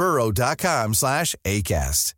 burrow.com 0.00 0.94
slash 0.94 1.34
ACAST. 1.44 2.14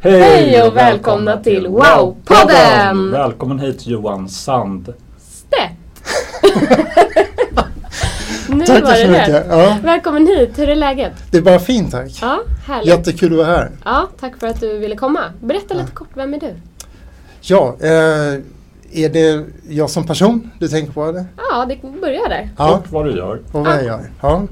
Hej 0.00 0.62
och 0.62 0.76
välkomna 0.76 1.36
till 1.36 1.66
Wow-podden! 1.66 3.10
Välkommen 3.10 3.58
hit 3.58 3.86
Johan 3.86 4.28
Sand. 4.28 4.94
Nu 8.48 8.66
Tack 8.66 8.82
var 8.84 8.94
så 8.94 9.02
det 9.02 9.10
mycket. 9.10 9.46
Ja, 9.48 9.78
Välkommen 9.82 10.26
hit, 10.26 10.58
hur 10.58 10.68
är 10.68 10.76
läget? 10.76 11.12
det 11.30 11.38
är 11.38 11.42
bara 11.42 11.58
fint 11.58 11.90
tack. 11.90 12.18
Ja, 12.22 12.40
härligt. 12.66 12.88
Jättekul 12.88 13.32
att 13.32 13.38
vara 13.38 13.56
här. 13.56 13.70
Ja, 13.84 14.08
tack 14.20 14.36
för 14.40 14.46
att 14.46 14.60
du 14.60 14.78
ville 14.78 14.96
komma. 14.96 15.20
Berätta 15.40 15.74
lite 15.74 15.92
kort, 15.92 16.08
vem 16.14 16.34
är 16.34 16.40
du? 16.40 16.54
Ja, 17.40 17.76
eh, 17.80 18.40
är 18.92 19.08
det 19.08 19.44
jag 19.68 19.90
som 19.90 20.06
person 20.06 20.50
du 20.58 20.68
tänker 20.68 20.92
på 20.92 21.04
eller? 21.04 21.26
Ja, 21.50 21.64
det 21.66 22.00
börjar 22.00 22.28
där. 22.28 22.50
Ja, 22.58 22.76
Kort 22.76 22.92
vad 22.92 23.04
du 23.04 23.16
gör. 23.16 23.40
och 23.52 23.64
vad 23.64 23.74
jag 23.76 23.84
gör. 23.84 24.10
Ja. 24.20 24.42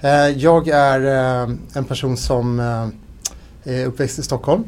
Eh, 0.00 0.28
jag 0.28 0.68
är 0.68 1.00
eh, 1.44 1.54
en 1.74 1.84
person 1.84 2.16
som 2.16 2.60
eh, 2.60 2.88
är 3.74 3.86
uppväxt 3.86 4.18
i 4.18 4.22
Stockholm 4.22 4.64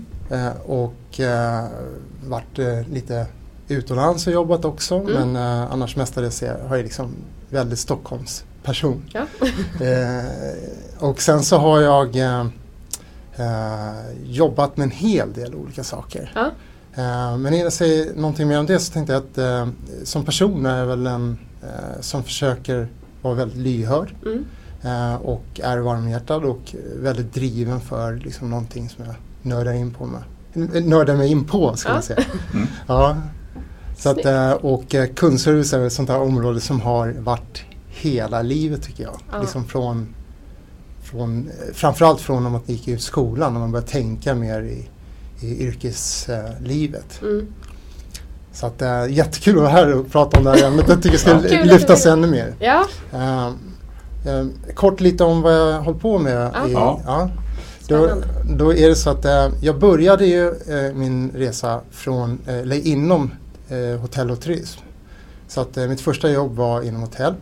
och 0.65 1.21
varit 2.27 2.59
lite 2.93 3.27
utomlands 3.69 4.27
och 4.27 4.33
jobbat 4.33 4.65
också 4.65 4.95
Mm. 4.99 5.13
men 5.33 5.37
annars 5.73 5.97
mestadels 5.97 6.41
har 6.69 6.77
jag 6.77 6.83
liksom 6.85 7.15
väldigt 7.49 7.79
Stockholms 7.79 8.45
person. 8.63 9.05
Ja. 9.13 9.27
Och 11.07 11.21
sen 11.23 11.43
så 11.43 11.57
har 11.59 11.81
jag 11.81 12.17
jobbat 14.25 14.77
med 14.77 14.85
en 14.85 14.91
hel 14.91 15.33
del 15.33 15.55
olika 15.55 15.85
saker. 15.85 16.33
Ja. 16.35 16.51
Eh, 16.95 17.37
men 17.37 17.47
innan 17.47 17.59
jag 17.59 17.73
säger 17.73 18.15
någonting 18.15 18.49
mer 18.49 18.59
om 18.59 18.67
det 18.67 18.79
så 18.79 18.93
tänkte 18.93 19.13
jag 19.13 19.23
att 19.23 19.39
eh, 19.39 19.69
som 20.05 20.25
person 20.25 20.67
är 20.67 20.79
jag 20.79 20.87
väl 20.87 21.07
en 21.07 21.39
eh, 21.63 22.01
som 22.01 22.23
försöker 22.25 22.89
vara 23.23 23.35
väldigt 23.35 23.59
lyhörd 23.59 24.15
Mm. 24.27 24.45
eh, 24.83 25.15
och 25.15 25.45
är 25.63 25.79
varmhjärtad 25.79 26.45
och 26.45 26.75
väldigt 26.97 27.35
driven 27.35 27.81
för 27.81 28.15
liksom, 28.17 28.51
någonting 28.51 28.89
som 28.89 29.05
jag 29.05 29.15
nördar 29.43 29.73
in 29.73 29.91
på 29.95 30.07
mig. 30.07 30.21
N- 30.55 30.71
Nördar 30.85 31.17
mig 31.17 31.31
in 31.31 31.45
på 31.45 31.77
ska 31.77 31.89
Ja. 31.89 31.95
man 31.95 32.03
säga. 32.03 32.25
Mm. 32.55 32.67
Ja. 32.87 33.17
Så 33.99 34.09
att, 34.11 34.25
eh, 34.25 34.51
och 34.53 34.95
eh, 34.95 35.07
kundservice 35.15 35.73
är 35.73 35.87
ett 35.87 35.93
sånt 35.93 36.09
här 36.09 36.21
område 36.21 36.61
som 36.61 36.81
har 36.81 37.09
varit 37.19 37.63
hela 37.89 38.43
livet 38.43 38.83
tycker 38.83 39.03
jag. 39.05 39.21
Ja. 39.33 39.41
Liksom 39.41 39.65
från, 39.65 40.15
från, 41.03 41.49
eh, 41.49 41.75
framförallt 41.75 42.21
från 42.21 42.43
när 42.43 42.51
man 42.51 42.61
gick 42.67 42.89
ut 42.89 43.03
skolan, 43.03 43.53
när 43.53 43.61
man 43.61 43.73
började 43.73 43.91
tänka 43.91 44.35
mer 44.35 44.63
i, 44.63 44.89
i 45.41 45.67
yrkeslivet. 45.67 47.23
Mm. 47.23 47.47
Så 48.53 48.67
att, 48.67 48.83
äh, 48.83 49.07
jättekul 49.11 49.57
att 49.57 49.63
vara 49.63 49.73
här 49.73 49.95
och 49.95 50.11
prata 50.11 50.39
om 50.39 50.45
det 50.45 50.51
här 50.51 50.67
ämnet. 50.67 50.89
Jag 50.89 51.03
tycker 51.03 51.13
det 51.13 51.19
ska 51.19 51.49
Ja. 51.57 51.65
Lyftas 51.65 52.07
ännu 52.07 52.27
mer. 52.27 52.55
Ja, 52.59 52.87
Eh, 53.13 53.47
eh, 54.27 54.47
kort 54.75 55.01
lite 55.01 55.25
om 55.25 55.43
vad 55.43 55.53
jag 55.53 55.81
håller 55.81 55.99
på 55.99 56.19
med. 56.19 56.51
Ja. 56.55 56.69
I, 56.69 56.73
Ja. 56.73 57.31
Då, 57.89 58.11
då 58.57 58.75
är 58.75 58.89
det 58.89 58.95
så 58.95 59.11
att 59.11 59.25
eh, 59.25 59.49
jag 59.61 59.79
började 59.79 60.27
ju 60.27 60.55
min 60.95 61.31
resa 61.31 61.81
från, 61.91 62.39
eller 62.47 62.87
inom 62.87 63.31
hotell 64.01 64.31
och 64.31 64.41
turism. 64.41 64.81
Så 65.49 65.61
att 65.61 65.77
mitt 65.77 66.01
första 66.01 66.31
jobb 66.31 66.57
var 66.57 66.83
inom 66.83 67.01
hotell. 67.01 67.35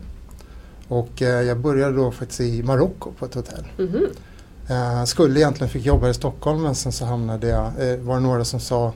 Och 0.87 1.21
jag 1.21 1.59
började 1.59 1.95
då 1.95 2.11
faktiskt 2.11 2.41
i 2.41 2.63
Marocko 2.63 3.11
på 3.19 3.25
ett 3.25 3.33
hotell. 3.35 3.63
Mhm. 3.77 4.05
Eh, 4.69 5.03
skulle 5.03 5.39
egentligen 5.39 5.69
fick 5.69 5.85
jobba 5.85 6.09
i 6.09 6.13
Stockholm 6.13 6.61
men 6.61 6.75
sen 6.75 6.91
så 6.91 7.05
hamnade 7.05 7.47
jag, 7.47 7.65
eh, 7.65 7.97
var 7.99 8.13
det 8.15 8.19
några 8.21 8.45
som 8.45 8.59
sa 8.59 8.93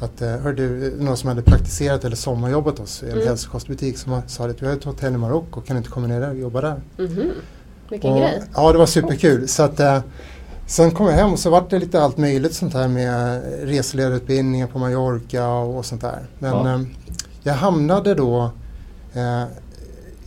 att, 0.00 0.22
eh, 0.22 0.28
hör 0.28 0.52
du, 0.52 0.94
några 1.00 1.16
som 1.16 1.28
hade 1.28 1.42
praktiserat 1.42 2.04
eller 2.04 2.16
sommarjobbat 2.16 2.78
hos 2.78 3.02
en 3.02 3.10
Mm. 3.10 3.26
hälsokostbutik 3.26 3.98
som 3.98 4.22
sa 4.26 4.46
att 4.48 4.62
vi 4.62 4.66
har 4.66 4.72
ett 4.72 4.84
hotell 4.84 5.14
i 5.14 5.16
Marocko, 5.16 5.60
kan 5.60 5.76
du 5.76 5.78
inte 5.78 5.90
komma 5.90 6.06
ner 6.06 6.20
där 6.20 6.30
och 6.30 6.36
jobba 6.38 6.60
där? 6.60 6.80
Mhm. 6.98 7.30
Vilken 7.90 8.10
Och, 8.12 8.18
grej. 8.18 8.42
Ja, 8.54 8.72
det 8.72 8.78
var 8.78 8.86
superkul. 8.86 9.48
Så 9.48 9.62
att, 9.62 9.80
eh, 9.80 9.98
sen 10.66 10.90
kom 10.90 11.06
jag 11.06 11.12
hem 11.12 11.32
och 11.32 11.38
så 11.38 11.50
var 11.50 11.64
det 11.70 11.78
lite 11.78 12.02
allt 12.02 12.16
möjligt 12.16 12.54
sånt 12.54 12.74
här 12.74 12.88
med 12.88 13.42
reseledarutbildningar 13.62 14.66
på 14.66 14.78
Mallorca 14.78 15.48
och, 15.48 15.78
och 15.78 15.86
sånt 15.86 16.00
där. 16.00 16.18
Men 16.38 16.50
Ja. 16.66 16.74
eh, 16.74 16.80
jag 17.42 17.54
hamnade 17.54 18.14
då 18.14 18.50
eh, 19.14 19.42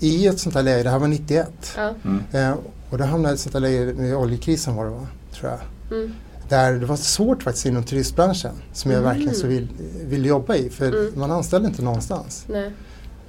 i 0.03 0.28
ett 0.28 0.40
sånt 0.40 0.56
här 0.56 0.64
läge, 0.64 0.84
det 0.84 0.90
här 0.90 1.00
var 1.00 1.08
91. 1.08 1.50
Ja. 1.78 1.94
Mm. 2.06 2.24
Eh, 2.31 2.56
och 2.90 2.97
då 2.97 3.03
hamnade 3.03 3.28
jag 3.30 3.34
i 3.34 3.36
ett 3.36 3.40
sånt 3.40 3.53
här 3.53 3.59
läge 3.62 3.94
med 3.94 4.16
oljekrisen 4.16 4.75
var 4.75 4.86
det 4.86 4.91
va, 4.91 5.08
tror 5.34 5.52
jag. 5.52 5.97
Mm. 5.97 6.14
Där 6.50 6.74
det 6.74 6.86
var 6.86 6.96
svårt 6.96 7.44
faktiskt 7.44 7.66
inom 7.66 7.84
turistbranschen 7.84 8.52
som 8.74 8.92
jag 8.92 8.97
Mm. 9.00 9.09
verkligen 9.13 9.36
så 9.36 9.47
vill, 9.47 9.68
vill 10.06 10.25
jobba 10.25 10.56
i 10.56 10.69
för 10.69 10.88
Mm. 10.88 11.12
man 11.16 11.31
anställde 11.31 11.68
inte 11.68 11.81
någonstans. 11.81 12.46
Nej. 12.47 12.72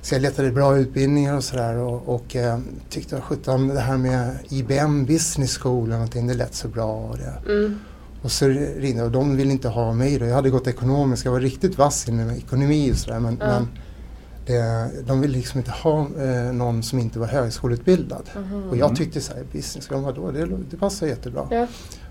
Så 0.03 0.15
jag 0.15 0.23
letade 0.23 0.51
bra 0.51 0.77
utbildningar 0.79 1.37
och 1.37 1.45
sådär 1.45 1.77
och, 1.77 2.09
och 2.15 2.37
eh, 2.37 2.59
tyckte 2.91 3.21
sjutton 3.21 3.69
det 3.69 3.81
här 3.81 3.97
med 3.97 4.37
IBM 4.49 5.05
Business 5.07 5.59
School 5.59 5.85
eller 5.87 5.95
någonting, 5.95 6.27
det 6.27 6.35
lät 6.35 6.55
så 6.55 6.69
bra. 6.69 6.93
Och. 6.97 7.19
Mm. 7.51 7.79
och 8.23 8.33
så 8.33 8.47
ringde 8.49 9.03
och 9.03 9.11
de 9.11 9.37
ville 9.37 9.53
inte 9.53 9.69
ha 9.69 9.93
mig 9.93 10.19
då. 10.19 10.25
Jag 10.27 10.35
hade 10.35 10.51
gått 10.51 10.67
ekonomisk, 10.67 11.27
jag 11.27 11.33
var 11.33 11.41
riktigt 11.41 11.79
vass 11.79 12.09
inom 12.09 12.31
ekonomi 12.31 12.93
och 12.93 12.97
sådär 12.97 13.21
men, 13.21 13.37
Ja. 13.41 13.47
men 13.47 13.69
det, 14.47 14.91
de 15.07 15.21
ville 15.21 15.37
liksom 15.37 15.59
inte 15.59 15.71
ha 15.71 16.01
eh, 16.21 16.53
någon 16.53 16.83
som 16.83 16.99
inte 16.99 17.19
var 17.19 17.27
högskoleutbildad. 17.27 18.31
Aha. 18.37 18.57
Och 18.71 18.77
jag 18.77 18.85
Mm. 18.87 18.97
tyckte 18.97 19.21
så 19.21 19.33
här, 19.35 19.45
business, 19.53 19.89
ja, 19.91 19.99
vadå, 19.99 20.31
det, 20.31 20.49
det 20.71 20.77
passar 20.77 21.07
jättebra. 21.07 21.49
Ja. 21.51 21.67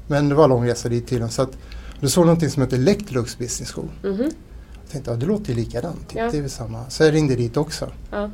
Men 0.08 0.30
det 0.30 0.36
var 0.36 0.48
lång 0.48 0.68
resa 0.68 0.90
dit 0.90 1.08
tydligen. 1.08 1.30
Så 1.30 1.42
att, 1.42 1.52
då 2.00 2.10
såg 2.10 2.26
någonting 2.26 2.50
som 2.50 2.64
heter 2.64 2.78
Electrolux 2.78 3.38
Business 3.38 3.72
School. 3.72 3.90
Mhm. 4.04 4.22
Jag 4.84 4.92
tänkte, 4.92 5.12
ja 5.12 5.18
det 5.18 5.26
låter 5.26 5.50
ju 5.50 5.56
likadant. 5.56 6.12
Ja. 6.16 6.30
Det 6.32 6.38
är 6.38 6.42
väl 6.42 6.50
samma. 6.50 6.90
Så 6.90 7.04
jag 7.04 7.14
ringde 7.14 7.36
dit 7.36 7.58
också. 7.58 7.88
Ja. 8.12 8.30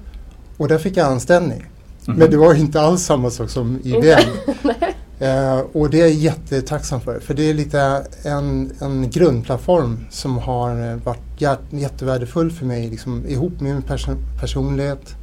Och 0.58 0.68
där 0.68 0.78
fick 0.78 0.98
jag 0.98 1.08
anställning. 1.08 1.66
Mhm. 2.06 2.18
Men 2.18 2.32
det 2.32 2.38
var 2.38 2.54
inte 2.54 2.82
alls 2.82 3.04
samma 3.04 3.30
sak 3.30 3.50
som 3.50 3.80
IBM. 3.84 4.20
Eh, 5.20 5.60
och 5.74 5.90
det 5.90 5.98
är 5.98 6.02
jag 6.02 6.12
jättetacksam 6.12 7.02
för. 7.02 7.20
För 7.20 7.34
det 7.34 7.50
är 7.50 7.54
lite 7.54 8.06
en, 8.24 8.72
en 8.82 9.10
grundplattform 9.10 10.06
som 10.10 10.38
har 10.38 10.92
eh, 10.92 10.96
varit 10.96 11.42
jättevärdefull 11.72 12.52
för 12.52 12.66
mig 12.66 12.90
liksom, 12.90 13.26
ihop 13.28 13.60
med 13.60 13.74
min 13.74 13.82
person, 13.82 14.16
personlighet. 14.40 15.16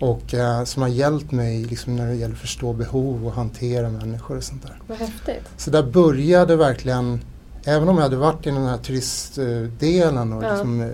Och 0.00 0.34
eh, 0.34 0.64
som 0.64 0.82
har 0.82 0.88
hjälpt 0.88 1.32
mig 1.32 1.64
liksom, 1.64 1.96
när 1.96 2.06
det 2.06 2.14
gäller 2.14 2.34
att 2.34 2.40
förstå 2.40 2.72
behov 2.72 3.26
och 3.26 3.32
hantera 3.32 3.88
människor 3.88 4.36
och 4.36 4.44
sånt 4.44 4.62
där. 4.62 4.78
Vad 4.86 4.98
häftigt. 4.98 5.48
Så 5.56 5.70
där 5.70 5.82
började 5.82 6.56
verkligen, 6.56 7.20
även 7.64 7.88
om 7.88 7.96
jag 7.96 8.02
hade 8.02 8.16
varit 8.16 8.46
i 8.46 8.50
den 8.50 8.66
här 8.66 8.78
turistdelen 8.78 10.32
och 10.32 10.44
Ja. 10.44 10.50
liksom, 10.50 10.80
eh, 10.80 10.88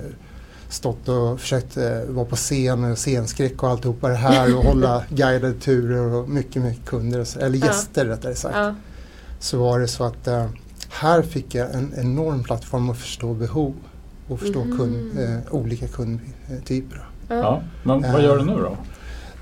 stått 0.74 1.08
och 1.08 1.40
försökt 1.40 1.76
eh, 1.76 2.00
vara 2.08 2.24
på 2.26 2.36
scen 2.36 2.84
och 2.92 2.98
scenskräck 2.98 3.62
och 3.62 3.68
alltihopa 3.68 4.08
det 4.08 4.14
här 4.14 4.56
och 4.56 4.64
hålla 4.64 5.02
guidade 5.08 5.54
turer 5.54 6.14
och 6.14 6.28
mycket, 6.28 6.62
mycket 6.62 6.84
kunder, 6.84 7.20
och 7.20 7.26
så- 7.28 7.38
eller 7.40 7.58
Ja. 7.58 7.66
gäster 7.66 8.06
rättare 8.06 8.34
sagt. 8.34 8.56
Ja. 8.56 8.74
Så 9.38 9.58
var 9.58 9.80
det 9.80 9.88
så 9.88 10.04
att 10.04 10.26
eh, 10.26 10.46
här 10.88 11.22
fick 11.22 11.54
jag 11.54 11.74
en 11.74 11.92
enorm 11.96 12.42
plattform 12.44 12.90
att 12.90 12.98
förstå 12.98 13.34
behov 13.34 13.74
och 14.28 14.40
förstå 14.40 14.64
Mhm. 14.64 14.78
kund, 14.78 15.18
eh, 15.18 15.54
olika 15.54 15.88
kundtyper. 15.88 17.08
Ja. 17.28 17.34
Ja. 17.34 17.62
Men 17.82 18.12
vad 18.12 18.22
gör 18.22 18.38
du 18.38 18.44
nu 18.44 18.52
då? 18.56 18.76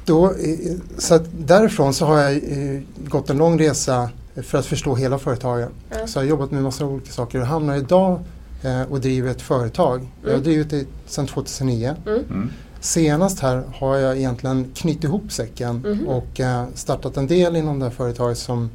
Då, 0.05 0.27
eh, 0.27 0.73
så 0.99 1.15
att 1.15 1.25
därifrån 1.39 1.95
så 1.95 2.07
har 2.07 2.19
jag 2.19 2.33
eh, 2.35 2.81
gått 3.09 3.31
en 3.31 3.39
lång 3.39 3.59
resa 3.61 4.11
för 4.43 4.59
att 4.59 4.67
förstå 4.67 4.95
hela 4.95 5.19
företagen. 5.19 5.69
Ja. 5.91 6.07
Så 6.07 6.19
jag 6.19 6.23
har 6.23 6.29
jobbat 6.29 6.51
med 6.51 6.63
massa 6.63 6.85
olika 6.87 7.13
saker 7.13 7.41
och 7.41 7.47
hamnar 7.47 7.77
idag 7.77 8.21
eh, 8.63 8.83
och 8.83 9.01
driver 9.01 9.31
ett 9.31 9.43
företag. 9.43 10.09
Jag 10.23 10.29
har 10.29 10.35
Mm. 10.35 10.45
drivit 10.45 10.71
det 10.71 10.85
sedan 11.07 11.27
2009. 11.27 11.95
Mm. 12.07 12.19
Mm. 12.31 12.51
Senast 12.81 13.41
här 13.41 13.63
har 13.75 13.97
jag 13.97 14.17
egentligen 14.19 14.67
knutit 14.75 15.05
ihop 15.05 15.33
säcken 15.33 15.77
Mhm. 15.77 16.09
och 16.09 16.41
eh, 16.41 16.65
startat 16.75 17.17
en 17.17 17.27
del 17.27 17.57
inom 17.57 17.79
det 17.79 17.85
här 17.85 17.93
företaget 17.93 18.39
som 18.39 18.71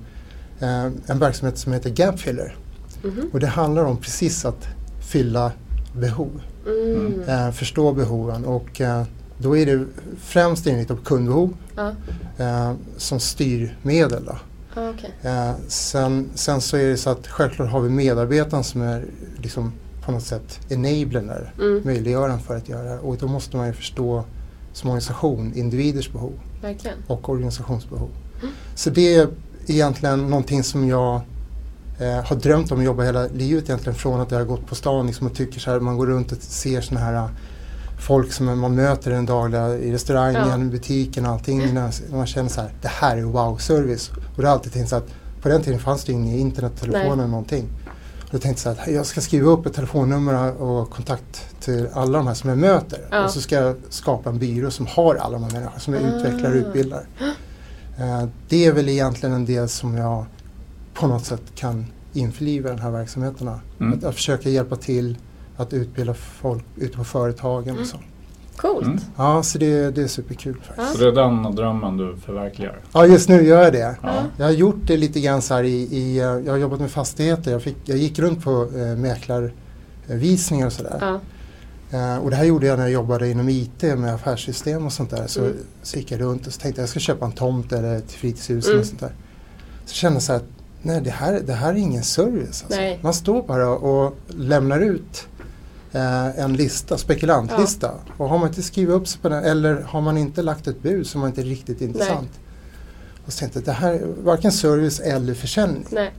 eh, 0.60 0.84
en 0.86 1.20
verksamhet 1.20 1.58
som 1.58 1.74
heter 1.74 1.90
Gapfiller. 1.90 2.56
Mhm. 3.04 3.30
Och 3.34 3.40
det 3.40 3.48
handlar 3.48 3.84
om 3.84 3.98
precis 3.98 4.46
att 4.46 4.68
fylla 5.12 5.52
behov, 6.00 6.42
Mm. 6.68 7.22
eh, 7.28 7.52
förstå 7.52 7.94
behoven 7.94 8.46
och 8.46 8.82
eh, 8.82 9.04
då 9.38 9.58
är 9.58 9.66
det 9.66 9.86
främst 10.20 10.68
inriktat 10.68 10.98
på 10.98 11.04
kundbehov 11.04 11.54
Ja, 11.76 11.92
eh, 12.38 12.74
som 12.98 13.20
styrmedel. 13.20 14.26
Då. 14.26 14.36
Okej. 14.78 15.12
Eh, 15.22 15.52
sen, 15.68 16.30
sen 16.36 16.62
så 16.62 16.78
är 16.78 16.88
det 16.88 16.98
så 16.98 17.10
att 17.10 17.28
självklart 17.28 17.70
har 17.70 17.82
vi 17.82 17.90
medarbetaren 17.90 18.64
som 18.64 18.82
är 18.82 19.06
liksom 19.38 19.74
på 20.06 20.12
något 20.12 20.24
sätt 20.24 20.60
enablern 20.70 21.30
Mm. 21.60 21.82
möjliggöraren 21.86 22.40
för 22.40 22.56
att 22.58 22.70
göra 22.70 22.84
det. 22.84 23.00
Och 23.00 23.18
då 23.18 23.28
måste 23.28 23.58
man 23.58 23.68
ju 23.68 23.74
förstå 23.74 24.24
som 24.74 24.90
organisation 24.90 25.54
individers 25.56 26.12
behov 26.12 26.34
Verkligen. 26.62 26.98
och 27.08 27.30
organisationsbehov. 27.30 28.10
Så 28.76 28.90
det 28.90 29.16
är 29.16 29.28
egentligen 29.68 30.30
någonting 30.30 30.64
som 30.64 30.88
jag 30.88 31.22
eh, 32.00 32.26
har 32.26 32.36
drömt 32.36 32.72
om 32.72 32.80
att 32.80 32.86
jobba 32.86 33.04
hela 33.04 33.28
livet 33.28 33.64
egentligen 33.64 33.96
från 33.96 34.20
att 34.22 34.32
jag 34.32 34.38
har 34.40 34.46
gått 34.46 34.68
på 34.68 34.76
stan 34.76 35.08
liksom, 35.08 35.28
och 35.28 35.36
tycker 35.36 35.60
så 35.60 35.72
här, 35.72 35.80
man 35.80 35.98
går 35.98 36.08
runt 36.08 36.32
och 36.32 36.38
ser 36.42 36.82
såna 36.82 37.00
här 37.00 37.30
folk 38.00 38.32
som 38.34 38.60
man 38.60 38.76
möter 38.76 39.12
den 39.12 39.26
dagliga 39.26 39.76
i 39.78 39.92
restaurangen, 39.94 40.48
Ja. 40.50 40.58
i 40.62 40.66
butiken 40.70 41.26
och 41.26 41.32
allting. 41.32 41.74
När 41.74 41.92
man 42.18 42.28
känner 42.28 42.50
så 42.50 42.62
här, 42.62 42.70
det 42.82 42.88
här 42.88 43.18
är 43.18 43.22
wow-service. 43.22 44.12
Och 44.36 44.42
det 44.42 44.48
har 44.48 44.54
alltid 44.54 44.74
tänkt 44.74 44.90
så 44.90 44.96
att 44.96 45.08
på 45.42 45.50
den 45.50 45.62
tiden 45.62 45.80
fanns 45.80 46.04
det 46.04 46.12
ingen 46.12 46.36
internet, 46.40 46.72
telefon 46.80 47.02
Nej. 47.02 47.12
eller 47.12 47.28
någonting. 47.28 47.66
Och 48.28 48.34
jag 48.34 48.42
tänkte 48.42 48.62
så 48.64 48.70
här, 48.74 48.94
jag 48.94 49.06
ska 49.06 49.22
skriva 49.22 49.50
upp 49.50 49.66
ett 49.66 49.74
telefonnummer 49.74 50.62
och 50.62 50.90
kontakt 50.90 51.46
till 51.62 51.88
alla 51.94 52.18
de 52.18 52.28
här 52.28 52.34
som 52.34 52.50
jag 52.50 52.60
möter. 52.60 53.00
Ja. 53.12 53.24
Och 53.26 53.32
så 53.32 53.42
ska 53.42 53.56
jag 53.56 53.76
skapa 53.90 54.30
en 54.30 54.40
byrå 54.40 54.72
som 54.72 54.86
har 54.88 55.16
alla 55.16 55.34
de 55.40 55.44
här 55.44 55.52
människorna, 55.52 55.80
som 55.80 55.94
jag 55.94 56.04
Ah. 56.04 56.08
utvecklar 56.08 56.50
och 56.50 56.56
utbildar. 56.56 57.08
Eh, 58.00 58.26
det 58.50 58.66
är 58.66 58.72
väl 58.74 58.90
egentligen 58.90 59.36
en 59.36 59.46
del 59.46 59.70
som 59.70 59.98
jag 59.98 60.26
på 60.94 61.08
något 61.08 61.26
sätt 61.26 61.42
kan 61.56 61.86
införliva 62.14 62.70
i 62.70 62.76
de 62.76 62.82
här 62.82 62.92
verksamheterna. 62.92 63.60
Mm. 63.80 63.94
Att, 63.98 64.04
att 64.04 64.16
försöka 64.16 64.50
hjälpa 64.50 64.76
till 64.76 65.18
att 65.58 65.74
utbilda 65.74 66.14
folk 66.14 66.64
ute 66.76 66.98
på 66.98 67.04
företagen 67.04 67.58
och 67.70 67.70
Mm. 67.70 67.86
så. 67.86 67.98
Coolt. 68.56 68.86
Mm. 68.86 69.00
Ja, 69.18 69.44
så 69.44 69.58
det, 69.58 69.92
det 69.96 70.02
är 70.02 70.08
superkul 70.08 70.58
faktiskt. 70.68 70.92
Så 70.92 70.98
det 70.98 71.08
är 71.08 71.12
den 71.12 71.56
drömmen 71.56 71.98
du 71.98 72.16
förverkligar? 72.26 72.80
Ja, 72.94 73.06
just 73.06 73.30
nu 73.30 73.44
gör 73.48 73.64
jag 73.64 73.74
det. 73.74 73.96
Ja. 74.04 74.14
Jag 74.38 74.46
har 74.46 74.52
gjort 74.52 74.80
det 74.88 74.98
lite 74.98 75.20
grann 75.20 75.42
så 75.42 75.54
här 75.54 75.64
i, 75.64 75.74
i 75.98 76.18
jag 76.46 76.52
har 76.52 76.58
jobbat 76.58 76.80
med 76.80 76.92
fastigheter. 76.92 77.52
Jag, 77.52 77.62
fick, 77.64 77.76
jag 77.86 77.98
gick 77.98 78.20
runt 78.20 78.44
på 78.44 78.68
eh, 78.76 78.96
mäklarvisningar 78.96 80.66
och 80.68 80.74
sådär. 80.74 80.98
Ja. 81.02 81.20
Eh, 81.98 82.18
och 82.18 82.30
det 82.30 82.36
här 82.36 82.44
gjorde 82.44 82.68
jag 82.68 82.78
när 82.78 82.86
jag 82.86 82.92
jobbade 82.94 83.30
inom 83.30 83.50
IT 83.50 83.82
med 83.84 84.14
affärssystem 84.14 84.86
och 84.86 84.94
sånt 84.94 85.10
där. 85.10 85.28
Så, 85.28 85.40
Mm. 85.40 85.54
så 85.84 85.98
gick 85.98 86.12
jag 86.12 86.22
runt 86.22 86.48
och 86.48 86.54
så 86.54 86.60
tänkte 86.62 86.82
jag 86.82 86.84
jag 86.84 86.90
ska 86.90 87.00
köpa 87.00 87.26
en 87.26 87.32
tomt 87.32 87.72
eller 87.74 87.96
ett 87.96 88.12
fritidshus 88.12 88.66
eller 88.66 88.76
Mm. 88.76 88.86
sånt 88.88 89.00
där. 89.00 89.12
Så 89.86 89.94
kände 89.94 90.16
jag 90.16 90.24
så 90.24 90.32
här 90.32 90.40
att 90.40 90.46
nej 90.82 91.02
det 91.02 91.10
här, 91.12 91.42
det 91.46 91.54
här 91.54 91.70
är 91.70 91.78
ingen 91.78 92.04
service. 92.04 92.64
Alltså. 92.68 92.82
Man 93.02 93.14
står 93.14 93.44
bara 93.44 93.70
och 93.70 94.16
lämnar 94.28 94.80
ut 94.80 95.28
eh, 95.94 96.40
en 96.40 96.54
lista, 96.54 96.98
spekulantlista. 96.98 97.92
Och 98.18 98.30
har 98.30 98.38
man 98.38 98.48
inte 98.48 98.64
skrivit 98.64 98.96
upp 98.96 99.08
sig 99.08 99.22
på 99.22 99.30
den 99.30 99.44
eller 99.44 99.82
har 99.82 100.02
man 100.02 100.18
inte 100.18 100.42
lagt 100.42 100.68
ett 100.68 100.82
bud 100.82 101.08
är 101.16 101.20
man 101.20 101.30
inte 101.30 101.42
riktigt 101.42 101.82
intressant. 101.82 102.40
Och 103.26 103.34
så 103.34 103.40
tänkte 103.40 103.60
jag 103.60 103.66
det 103.66 103.72
här 103.72 103.94
är 103.94 104.08
varken 104.24 104.52
service 104.52 105.00
eller 105.00 105.34
försäljning. 105.34 105.86
Nej. 105.90 106.14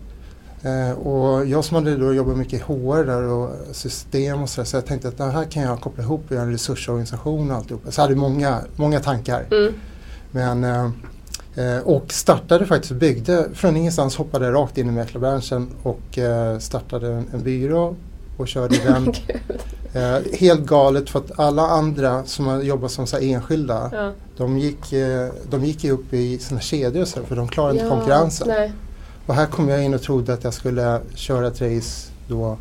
Eh, 0.62 0.91
och 0.91 1.47
jag 1.47 1.65
som 1.65 1.75
hade 1.75 1.97
då 1.97 2.15
jobbat 2.15 2.37
mycket 2.37 2.61
i 2.61 2.62
HR 2.62 3.05
där 3.05 3.23
och 3.23 3.50
system 3.73 4.43
och 4.43 4.49
så, 4.49 4.61
där, 4.61 4.67
så 4.67 4.76
jag 4.76 4.87
tänkte 4.87 5.09
att 5.09 5.19
det 5.19 5.25
här 5.25 5.44
kan 5.44 5.62
jag 5.62 5.81
koppla 5.81 6.03
ihop 6.03 6.25
och 6.26 6.32
göra 6.32 6.43
en 6.43 6.53
resursorganisation 6.53 7.50
och 7.50 7.56
alltihopa. 7.56 7.91
Så 7.91 8.00
jag 8.00 8.05
hade 8.05 8.17
många, 8.17 8.61
många 8.76 9.00
tankar. 9.00 9.47
Mm. 9.50 9.75
Men, 10.31 10.65
eh, 10.65 10.91
eh, 11.55 11.82
och 11.82 12.12
startade 12.12 12.67
faktiskt, 12.67 12.93
byggde, 12.93 13.49
från 13.55 13.76
ingenstans 13.76 14.17
hoppade 14.17 14.53
rakt 14.53 14.79
in 14.79 14.88
i 14.88 14.93
mäklarbranschen 14.93 15.69
och 15.82 16.19
eh, 16.19 16.59
startade 16.59 17.12
en, 17.12 17.26
en 17.32 17.43
byrå 17.43 17.97
och 18.38 18.49
körde 18.49 18.79
den. 18.79 19.12
Eh, 19.93 20.19
helt 20.32 20.61
galet 20.67 21.11
för 21.11 21.19
att 21.19 21.38
alla 21.38 21.62
andra 21.62 22.25
som 22.25 22.46
har 22.46 22.62
jobbat 22.62 22.90
som 22.90 23.06
så 23.06 23.17
enskilda, 23.17 23.90
Ja. 23.94 24.12
de, 24.37 24.58
gick, 24.58 24.93
eh, 24.93 25.29
de 25.50 25.64
gick 25.64 25.85
ju 25.85 25.90
upp 25.90 26.12
i 26.14 26.38
sina 26.38 26.61
kedjor 26.61 27.05
så 27.05 27.20
här, 27.20 27.26
för 27.26 27.37
de 27.37 27.49
klarade 27.49 27.75
inte 27.75 27.85
Ja, 27.87 27.90
konkurrensen. 27.90 28.49
Nej. 28.49 28.73
Och 29.26 29.35
här 29.35 29.46
kom 29.46 29.69
jag 29.69 29.85
in 29.85 29.94
och 29.94 30.02
trodde 30.02 30.32
att 30.35 30.44
jag 30.44 30.55
skulle 30.55 31.00
köra 31.14 31.46
ett 31.46 31.61
race 31.62 32.11
då 32.29 32.58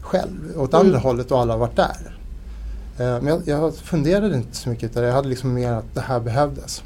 själv 0.00 0.52
åt 0.56 0.74
Mm. 0.74 0.86
andra 0.86 0.98
hållet 0.98 1.30
och 1.30 1.40
alla 1.40 1.52
har 1.52 1.58
varit 1.58 1.76
där. 1.76 2.16
Eh, 2.98 3.22
men 3.22 3.26
jag, 3.26 3.42
jag 3.44 3.74
funderade 3.74 4.36
inte 4.36 4.56
så 4.56 4.68
mycket 4.68 4.90
utan 4.90 5.02
jag 5.02 5.12
hade 5.14 5.28
liksom 5.28 5.54
mer 5.54 5.72
att 5.72 5.94
det 5.94 6.00
här 6.00 6.20
behövdes. 6.20 6.82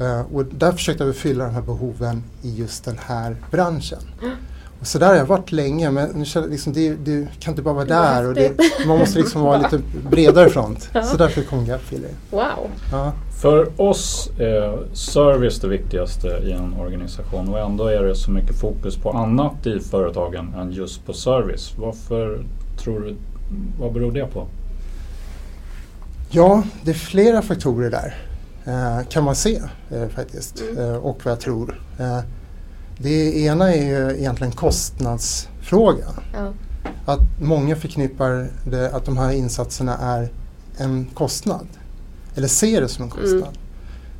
Eh, 0.00 0.20
och 0.34 0.44
där 0.44 0.72
försökte 0.72 1.04
jag 1.04 1.16
fylla 1.16 1.44
de 1.44 1.54
här 1.54 1.62
behoven 1.62 2.24
i 2.42 2.54
just 2.56 2.84
den 2.84 2.98
här 3.06 3.36
branschen. 3.50 3.98
Och 4.18 4.24
så 4.82 4.98
där 4.98 5.06
har 5.06 5.14
jag 5.14 5.26
varit 5.26 5.52
länge 5.52 5.90
men 5.90 6.08
nu 6.10 6.24
känner 6.24 6.46
jag 6.46 6.52
liksom, 6.52 6.72
det, 6.72 6.94
det 6.94 7.28
kan 7.40 7.52
inte 7.52 7.62
bara 7.62 7.74
vara 7.74 7.84
där. 7.84 8.28
Och 8.28 8.34
det, 8.34 8.52
man 8.86 8.98
måste 8.98 9.18
liksom 9.18 9.42
vara 9.42 9.58
lite 9.58 9.80
bredare 10.10 10.50
front. 10.50 10.90
Ja. 10.92 11.02
Så 11.02 11.16
därför 11.16 11.42
kom 11.42 11.66
Gapfiller. 11.66 12.10
Wow. 12.30 12.70
Ja. 12.92 13.12
För 13.40 13.80
oss 13.80 14.30
är 14.38 14.78
service 14.92 15.60
det 15.60 15.68
viktigaste 15.68 16.28
i 16.28 16.52
en 16.52 16.74
organisation 16.80 17.48
och 17.48 17.58
ändå 17.58 17.86
är 17.86 18.02
det 18.02 18.14
så 18.14 18.30
mycket 18.30 18.60
fokus 18.60 18.96
på 18.96 19.10
annat 19.10 19.66
i 19.66 19.80
företagen 19.80 20.54
än 20.58 20.72
just 20.72 21.06
på 21.06 21.12
service. 21.12 21.72
Varför 21.78 22.44
tror 22.78 23.00
du, 23.00 23.16
vad 23.80 23.92
beror 23.92 24.12
det 24.12 24.26
på? 24.26 24.46
Ja, 26.30 26.62
det 26.82 26.90
är 26.90 26.94
flera 26.94 27.42
faktorer 27.42 27.90
där 27.90 28.14
eh, 28.64 29.06
kan 29.08 29.24
man 29.24 29.34
se 29.34 29.60
eh, 29.90 30.08
faktiskt 30.08 30.62
Mm. 30.62 30.78
eh, 30.90 30.96
och 30.96 31.20
vad 31.24 31.32
jag 31.32 31.40
tror. 31.40 31.80
Det 33.02 33.36
ena 33.44 33.74
är 33.74 33.82
ju 33.86 34.18
egentligen 34.18 34.52
kostnadsfrågan. 34.52 36.14
Ja. 36.32 36.52
Att 37.06 37.20
många 37.40 37.76
förknippar 37.76 38.48
det, 38.64 38.90
att 38.94 39.04
de 39.04 39.18
här 39.18 39.32
insatserna 39.32 39.96
är 39.98 40.28
en 40.78 41.06
kostnad. 41.14 41.66
Eller 42.34 42.48
ser 42.48 42.80
det 42.80 42.88
som 42.88 43.04
en 43.04 43.10
kostnad. 43.10 43.58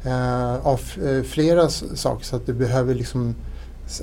Eh, 0.04 0.66
av 0.66 0.80
eh, 1.04 1.22
flera 1.22 1.68
saker 1.68 2.24
så 2.24 2.36
att 2.36 2.46
det 2.46 2.52
behöver 2.52 2.94
liksom 2.94 3.34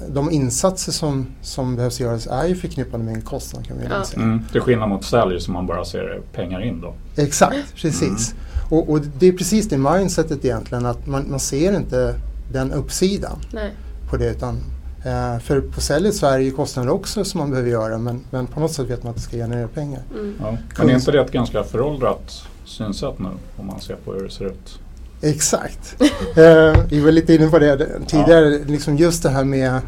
de 0.10 0.32
insatser 0.32 0.92
som, 0.92 1.28
som 1.42 1.76
behövs 1.76 2.00
göras 2.00 2.28
är 2.28 2.48
ju 2.48 2.56
förknippade 2.56 3.04
med 3.04 3.14
en 3.14 3.22
kostnad 3.22 3.68
kan 3.68 3.78
vi 3.78 3.84
Ja. 3.90 4.04
säga. 4.04 4.22
Mm. 4.22 4.42
Till 4.52 4.62
skillnad 4.62 4.90
mot 4.90 5.06
sälj 5.06 5.40
som 5.40 5.54
man 5.54 5.68
bara 5.68 5.86
ser 5.86 6.22
pengar 6.34 6.62
in 6.66 6.82
då. 6.82 6.94
Exakt, 7.16 7.76
precis. 7.76 8.36
Och, 8.70 8.90
och 8.90 9.02
det 9.20 9.28
är 9.28 9.32
precis 9.32 9.70
det 9.70 9.78
mindsetet 9.78 10.46
egentligen 10.46 10.86
att 10.86 11.08
man, 11.08 11.30
man 11.30 11.40
ser 11.40 11.76
inte 11.78 12.16
den 12.52 12.72
uppsidan 12.72 13.40
Nej. 13.52 13.72
På 14.10 14.18
det 14.18 14.30
utan 14.32 14.58
eh, 15.06 15.40
för 15.40 15.62
på 15.62 15.82
säljet 15.82 16.16
så 16.16 16.26
är 16.28 16.38
det 16.38 16.44
ju 16.44 16.52
kostnader 16.52 16.90
också 16.92 17.26
som 17.26 17.40
man 17.40 17.50
behöver 17.52 17.70
göra 17.70 17.98
men, 17.98 18.22
men 18.30 18.48
på 18.48 18.60
något 18.60 18.72
sätt 18.72 18.90
vet 18.90 19.04
man 19.04 19.10
att 19.10 19.16
det 19.16 19.22
ska 19.22 19.38
generera 19.38 19.68
pengar. 19.68 20.02
Mm. 20.14 20.34
Ja. 20.40 20.58
Men 20.78 20.90
är 20.90 20.94
inte 20.94 21.12
det 21.12 21.22
ett 21.22 21.32
ganska 21.32 21.64
föråldrat 21.64 22.42
synsätt 22.66 23.20
nu 23.20 23.30
om 23.58 23.68
man 23.68 23.82
ser 23.82 23.96
på 24.06 24.14
hur 24.14 24.24
det 24.24 24.30
ser 24.32 24.46
ut? 24.46 24.80
Exakt. 25.22 25.96
eh, 26.36 26.78
vi 26.90 27.00
var 27.00 27.12
lite 27.12 27.34
inne 27.34 27.48
på 27.48 27.60
det 27.60 27.88
tidigare, 28.08 28.50
liksom 28.66 28.98
just 28.98 29.24
det 29.24 29.30
här 29.30 29.44
med 29.44 29.80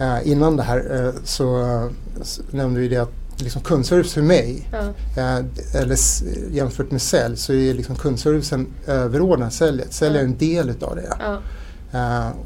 eh, 0.00 0.28
innan 0.28 0.56
det 0.56 0.62
här 0.62 1.04
eh, 1.06 1.12
så, 1.24 1.60
eh, 1.60 1.86
s- 2.22 2.40
nämnde 2.50 2.80
vi 2.80 2.88
det 2.88 2.96
att 2.96 3.12
liksom 3.36 3.62
kundservice 3.62 4.12
för 4.12 4.22
mig 4.22 4.68
Ja. 4.72 4.78
Eh, 5.22 5.80
eller 5.82 5.94
s- 5.94 6.22
jämfört 6.50 6.90
med 6.90 7.02
sälj 7.02 7.36
så 7.36 7.52
är 7.52 7.74
liksom 7.74 7.96
kundservicen 7.96 8.66
överordnad 8.86 9.52
säljet. 9.52 9.92
Sälj 9.92 10.14
är 10.16 10.20
Ja. 10.20 10.24
en 10.26 10.36
del 10.38 10.70
utav 10.70 10.96
det. 10.96 11.16
Ja. 11.20 11.38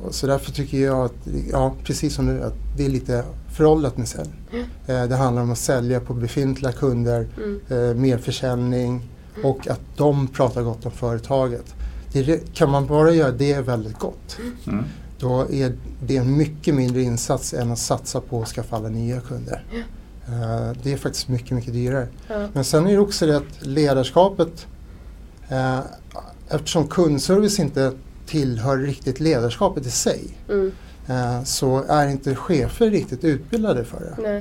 Och 0.03 0.15
så 0.15 0.26
därför 0.26 0.53
tycker 0.53 0.79
jag 0.79 1.05
att, 1.05 1.15
ja 1.50 1.75
precis 1.85 2.15
som 2.15 2.26
nu, 2.26 2.43
att 2.43 2.55
det 2.76 2.85
är 2.85 2.88
lite 2.88 3.25
föråldrat 3.53 3.97
med 3.97 4.09
sälj. 4.09 4.31
Eh, 4.87 5.05
det 5.05 5.17
handlar 5.17 5.43
om 5.43 5.50
att 5.53 5.59
sälja 5.59 6.00
på 6.00 6.15
befintliga 6.15 6.73
kunder, 6.73 7.29
Mm. 7.37 7.61
eh, 7.91 7.95
mer 7.97 8.19
försäljning 8.19 9.09
och 9.45 9.69
att 9.69 9.81
de 9.97 10.29
pratar 10.29 10.62
gott 10.62 10.87
om 10.87 10.93
företaget. 10.93 11.75
Det, 12.12 12.55
kan 12.55 12.71
man 12.71 12.87
bara 12.87 13.11
göra 13.12 13.31
det 13.33 13.61
väldigt 13.61 13.99
gott, 13.99 14.37
Mm. 14.67 14.85
då 15.19 15.47
är 15.53 15.73
det 16.07 16.17
en 16.17 16.37
mycket 16.37 16.75
mindre 16.75 17.03
insats 17.03 17.55
än 17.55 17.73
att 17.73 17.79
satsa 17.79 18.21
på 18.21 18.43
att 18.43 18.49
skaffa 18.49 18.76
alla 18.76 18.88
nya 18.88 19.21
kunder. 19.21 19.65
Det 20.83 20.93
är 20.93 20.97
faktiskt 20.97 21.29
mycket, 21.29 21.50
mycket 21.50 21.73
dyrare. 21.73 22.09
Men 22.53 22.65
sen 22.65 22.87
är 22.87 22.93
det 22.93 22.99
också 22.99 23.26
det 23.26 23.37
att 23.37 23.67
ledarskapet, 23.67 24.67
eftersom 26.49 26.88
kundservice 26.88 27.59
inte 27.59 27.93
tillhör 28.26 28.78
riktigt 28.78 29.21
ledarskapet 29.21 29.87
i 29.87 29.90
sig, 29.90 30.38
Mm. 30.49 30.73
eh, 31.06 31.42
så 31.45 31.85
är 31.88 32.09
inte 32.09 32.35
chefer 32.35 32.90
riktigt 32.90 33.25
utbildade 33.25 33.85
för 33.85 34.00
det. 34.00 34.23
Nej. 34.23 34.37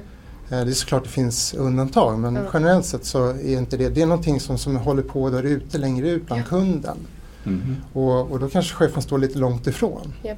Eh, 0.49 0.65
det 0.65 0.71
är 0.71 0.73
såklart 0.73 1.03
det 1.03 1.09
finns 1.09 1.53
undantag 1.53 2.19
men 2.19 2.35
Ja. 2.35 2.41
generellt 2.53 2.85
sett 2.85 3.05
så 3.05 3.27
är 3.29 3.57
inte 3.57 3.77
det, 3.77 3.89
det 3.89 4.01
är 4.01 4.05
någonting 4.05 4.39
som, 4.39 4.57
som 4.57 4.75
håller 4.75 5.03
på 5.03 5.29
där 5.29 5.43
ute, 5.43 5.77
längre 5.77 6.09
ut 6.09 6.25
bland 6.25 6.41
Ja. 6.41 6.45
kunden. 6.45 6.97
Mhm. 7.43 7.75
Och, 7.93 8.31
och 8.31 8.39
då 8.39 8.49
kanske 8.49 8.75
chefen 8.75 9.01
står 9.01 9.17
lite 9.17 9.39
långt 9.39 9.67
ifrån. 9.67 10.13
Japp. 10.23 10.37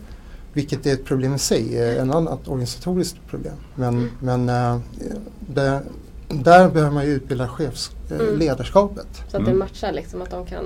Vilket 0.54 0.86
är 0.86 0.94
ett 0.94 1.06
problem 1.06 1.36
i 1.36 1.39
sig, 1.39 1.77
eh, 1.77 2.01
en 2.01 2.12
annat 2.13 2.48
organisatoriskt 2.48 3.18
problem. 3.30 3.54
Men, 3.75 4.10
men 4.20 4.50
eh, 4.50 4.80
det, 5.39 5.82
där 6.30 6.70
behöver 6.70 6.92
man 6.92 7.06
ju 7.06 7.12
utbilda 7.12 7.48
chefsledarskapet. 7.48 8.22
Mm. 8.22 8.34
Eh, 8.34 8.39
ledarskapet. 8.39 9.08
Så 9.32 9.38
att 9.38 9.46
det 9.46 9.51
Mm. 9.51 9.60
matchar 9.60 9.92
liksom 9.92 10.22
att 10.22 10.32
de 10.32 10.46
kan 10.46 10.66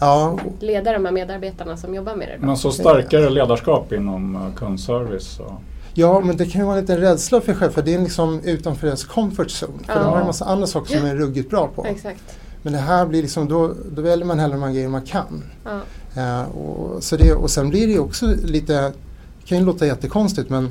ja, 0.00 0.38
leda 0.60 0.92
de 0.92 1.04
här 1.04 1.12
medarbetarna 1.12 1.76
som 1.76 1.94
jobbar 1.94 2.16
med 2.16 2.28
det. 2.28 2.36
Då. 2.40 2.46
Men 2.46 2.56
så 2.56 2.70
starkare 2.72 3.30
ledarskap 3.30 3.92
inom 3.92 4.36
eh, 4.36 4.54
kundservice. 4.56 5.40
Och, 5.40 5.52
Ja, 5.94 6.20
men 6.20 6.36
det 6.36 6.46
kan 6.46 6.60
ju 6.60 6.66
vara 6.66 6.76
en 6.76 6.80
liten 6.80 6.98
rädsla 6.98 7.40
för 7.40 7.54
själv 7.54 7.70
för 7.70 7.82
det 7.82 7.94
är 7.94 7.98
liksom 7.98 8.40
utanför 8.44 8.86
deras 8.86 9.04
comfort 9.04 9.46
zone. 9.62 9.78
För 9.86 9.92
Ja. 9.92 9.98
de 9.98 10.04
har 10.08 10.20
en 10.20 10.26
massa 10.26 10.44
andra 10.44 10.66
saker 10.66 10.96
som 10.96 11.04
de 11.04 11.10
är 11.10 11.16
ruggigt 11.16 11.50
bra 11.50 11.66
på. 11.74 11.84
Exakt. 11.84 12.22
Men 12.62 12.72
det 12.72 12.78
här 12.78 13.06
blir 13.06 13.22
liksom, 13.22 13.48
då, 13.48 13.72
då 13.92 14.02
väljer 14.02 14.26
man 14.26 14.38
hellre 14.38 14.56
de 14.56 14.62
här 14.62 14.70
grejerna 14.72 14.92
man 14.92 15.02
kan. 15.02 15.44
Ja. 15.64 15.80
Eh, 16.22 16.48
och, 16.50 17.02
så 17.02 17.16
det, 17.16 17.32
och 17.34 17.50
sen 17.50 17.70
blir 17.70 17.86
det 17.86 17.92
ju 17.92 17.98
också 17.98 18.26
lite, 18.44 18.72
det 18.82 19.46
kan 19.46 19.58
ju 19.58 19.64
låta 19.64 19.86
jättekonstigt 19.86 20.50
men 20.50 20.64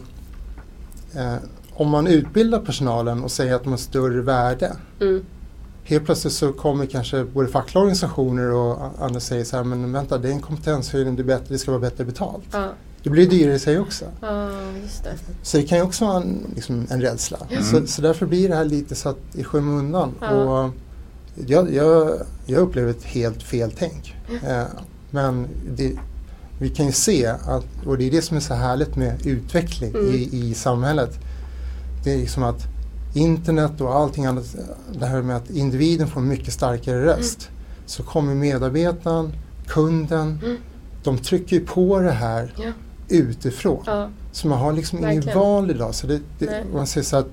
eh, 1.16 1.34
om 1.74 1.90
man 1.90 2.08
utbildar 2.08 2.60
personalen 2.60 3.24
och 3.24 3.32
säger 3.32 3.56
att 3.56 3.64
de 3.64 3.70
har 3.70 3.78
större 3.78 4.22
värde. 4.22 4.72
Mm. 5.02 5.26
Helt 5.90 6.06
plötsligt 6.06 6.34
så 6.34 6.54
kommer 6.54 6.86
kanske 6.86 7.24
både 7.24 7.48
fackliga 7.48 7.82
organisationer 7.82 8.52
och 8.52 8.78
andra 9.00 9.20
säger 9.20 9.44
så 9.44 9.58
här, 9.58 9.64
men 9.64 9.92
vänta 9.92 10.18
det 10.18 10.28
är 10.28 10.32
en 10.32 10.42
kompetenshöjning, 10.42 11.16
det, 11.16 11.22
är 11.22 11.24
bättre, 11.24 11.46
det 11.48 11.58
ska 11.58 11.72
vara 11.72 11.82
bättre 11.82 12.06
betalt. 12.06 12.44
Ja. 12.52 12.70
Det 13.04 13.10
blir 13.10 13.30
dyrare 13.30 13.56
i 13.56 13.60
sig 13.60 13.80
också. 13.80 14.06
ja, 14.22 14.50
just 14.84 15.04
det. 15.04 15.10
Så 15.44 15.58
det 15.58 15.64
kan 15.64 15.78
ju 15.78 15.84
också 15.84 16.06
vara 16.06 16.18
en, 16.18 16.52
liksom, 16.56 16.88
en 16.90 17.02
rädsla. 17.02 17.38
Mm. 17.50 17.64
Så, 17.64 17.88
så 17.88 18.02
därför 18.02 18.26
blir 18.26 18.50
det 18.50 18.56
här 18.56 18.66
lite 18.66 18.96
satt 18.96 19.18
i 19.34 19.44
skymundan. 19.44 20.14
Ja. 20.22 20.30
Och 20.30 20.72
jag, 21.48 21.74
jag, 21.74 22.12
jag 22.46 22.60
upplever 22.60 22.90
ett 22.92 23.04
helt 23.04 23.44
fel 23.44 23.72
tänk. 23.78 24.16
Eh, 24.48 24.64
men 25.12 25.48
det, 25.76 25.94
vi 26.60 26.70
kan 26.70 26.86
ju 26.86 26.92
se, 26.92 27.26
att, 27.26 27.66
och 27.86 27.98
det 27.98 28.08
är 28.08 28.12
det 28.12 28.22
som 28.22 28.38
är 28.38 28.42
så 28.42 28.54
härligt 28.54 28.96
med 28.96 29.26
utveckling 29.26 29.90
Mm. 29.96 30.14
i, 30.14 30.30
i 30.34 30.54
samhället. 30.54 31.20
Det 32.04 32.14
är 32.14 32.18
liksom 32.18 32.44
att 32.44 32.62
internet 33.14 33.82
och 33.82 33.96
allting 33.96 34.26
annat, 34.26 34.56
det 35.00 35.06
här 35.06 35.22
med 35.22 35.36
att 35.36 35.50
individen 35.50 36.08
får 36.08 36.22
mycket 36.22 36.54
starkare 36.54 37.06
röst. 37.06 37.50
Så 37.86 38.04
kommer 38.04 38.36
medarbetaren, 38.36 39.34
kunden, 39.68 40.40
Mm. 40.44 40.58
de 41.04 41.18
trycker 41.18 41.56
ju 41.56 41.66
på 41.66 42.00
det 42.00 42.12
här 42.12 42.54
Ja. 42.58 42.72
utifrån. 43.10 43.84
Ja. 43.86 44.10
Så 44.32 44.48
man 44.48 44.60
har 44.60 44.74
liksom 44.74 44.98
inget 45.00 45.16
Verkligen. 45.16 45.40
val 45.40 45.72
idag. 45.72 45.96
Så 45.96 46.08
det, 46.08 46.20
det, 46.40 46.64
man 46.74 46.88
säger 46.88 47.06
så 47.06 47.18
att 47.18 47.28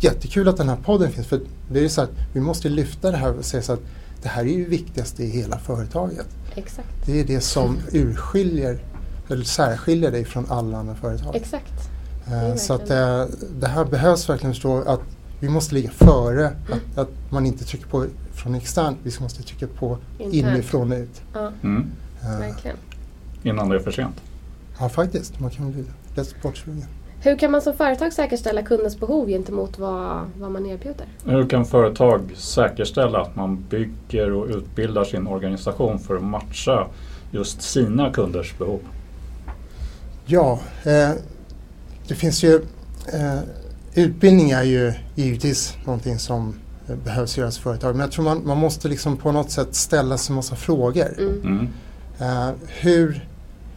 jättekul 0.00 0.48
att 0.48 0.56
den 0.56 0.68
här 0.68 0.76
podden 0.84 1.12
finns. 1.12 1.26
För 1.26 1.40
det 1.70 1.84
är 1.84 1.88
så 1.88 2.00
att 2.00 2.10
vi 2.32 2.40
måste 2.40 2.68
lyfta 2.68 3.10
det 3.10 3.16
här 3.16 3.38
och 3.38 3.44
säga 3.44 3.62
så 3.62 3.72
att 3.72 3.80
det 4.22 4.28
här 4.28 4.42
är 4.44 4.48
ju 4.48 4.64
det 4.64 4.70
viktigaste 4.70 5.24
i 5.24 5.26
hela 5.30 5.58
företaget. 5.58 6.26
Exakt. 6.54 6.88
Det 7.06 7.20
är 7.20 7.24
det 7.24 7.40
som 7.40 7.78
urskiljer 7.92 8.84
eller 9.28 9.44
särskiljer 9.44 10.10
dig 10.10 10.24
från 10.24 10.46
alla 10.48 10.78
andra 10.78 10.94
företag. 10.94 11.36
Exakt. 11.36 11.72
Eh, 12.26 12.54
så 12.56 12.74
att 12.74 12.90
eh, 12.90 13.24
det 13.60 13.66
här 13.66 13.84
behövs 13.84 14.28
verkligen 14.28 14.54
förstå 14.54 14.82
att 14.86 15.00
vi 15.40 15.48
måste 15.48 15.74
ligga 15.74 15.90
före. 15.90 16.46
Mm. 16.46 16.56
Att, 16.72 16.98
att 16.98 17.10
man 17.30 17.46
inte 17.46 17.64
trycker 17.64 17.86
på 17.86 18.06
från 18.32 18.54
externt, 18.54 18.98
vi 19.02 19.12
måste 19.20 19.42
trycka 19.42 19.66
på 19.66 19.98
Internt. 20.18 20.34
inifrån 20.34 20.92
och 20.92 20.98
ut. 20.98 21.22
Ja, 21.32 21.52
Mm. 21.62 21.90
Eh, 22.22 22.38
verkligen. 22.38 22.76
Innan 23.42 23.68
det 23.68 23.76
är 23.76 23.80
för 23.80 23.90
sent. 23.90 24.22
ja 24.80 24.88
faktiskt, 24.88 25.40
man 25.40 25.50
kan 25.50 25.72
bli 25.72 25.84
bortsugen. 26.42 26.84
Hur 27.20 27.38
kan 27.38 27.50
man 27.50 27.62
som 27.62 27.74
företag 27.74 28.12
säkerställa 28.12 28.62
kundens 28.62 29.00
behov 29.00 29.28
gentemot 29.28 29.78
vad, 29.78 30.20
vad 30.38 30.50
man 30.50 30.66
erbjuder? 30.66 31.06
Hur 31.24 31.48
kan 31.48 31.64
företag 31.64 32.20
säkerställa 32.36 33.20
att 33.20 33.36
man 33.36 33.64
bygger 33.70 34.32
och 34.32 34.46
utbildar 34.46 35.04
sin 35.04 35.26
organisation 35.26 35.98
för 35.98 36.16
att 36.16 36.22
matcha 36.22 36.86
just 37.30 37.62
sina 37.62 38.10
kunders 38.12 38.58
behov? 38.58 38.80
Ja, 40.26 40.60
eh, 40.84 41.10
det 42.08 42.14
finns 42.14 42.42
ju 42.42 42.54
eh, 43.12 43.40
utbildning 43.94 44.50
är 44.50 44.62
ju 44.62 44.92
givetvis 45.14 45.76
någonting 45.84 46.18
som 46.18 46.54
eh, 46.88 46.96
behövs 46.96 47.38
göras 47.38 47.58
i 47.58 47.60
företag. 47.60 47.94
Men 47.94 48.00
jag 48.00 48.12
tror 48.12 48.24
man, 48.24 48.46
man 48.46 48.58
måste 48.58 48.88
liksom 48.88 49.16
på 49.16 49.32
något 49.32 49.50
sätt 49.50 49.74
ställa 49.74 50.18
sig 50.18 50.32
en 50.32 50.36
massa 50.36 50.56
frågor. 50.56 51.14
Mm. 51.18 51.40
Mm. 51.40 51.68
Eh, 52.18 52.54
hur, 52.66 53.28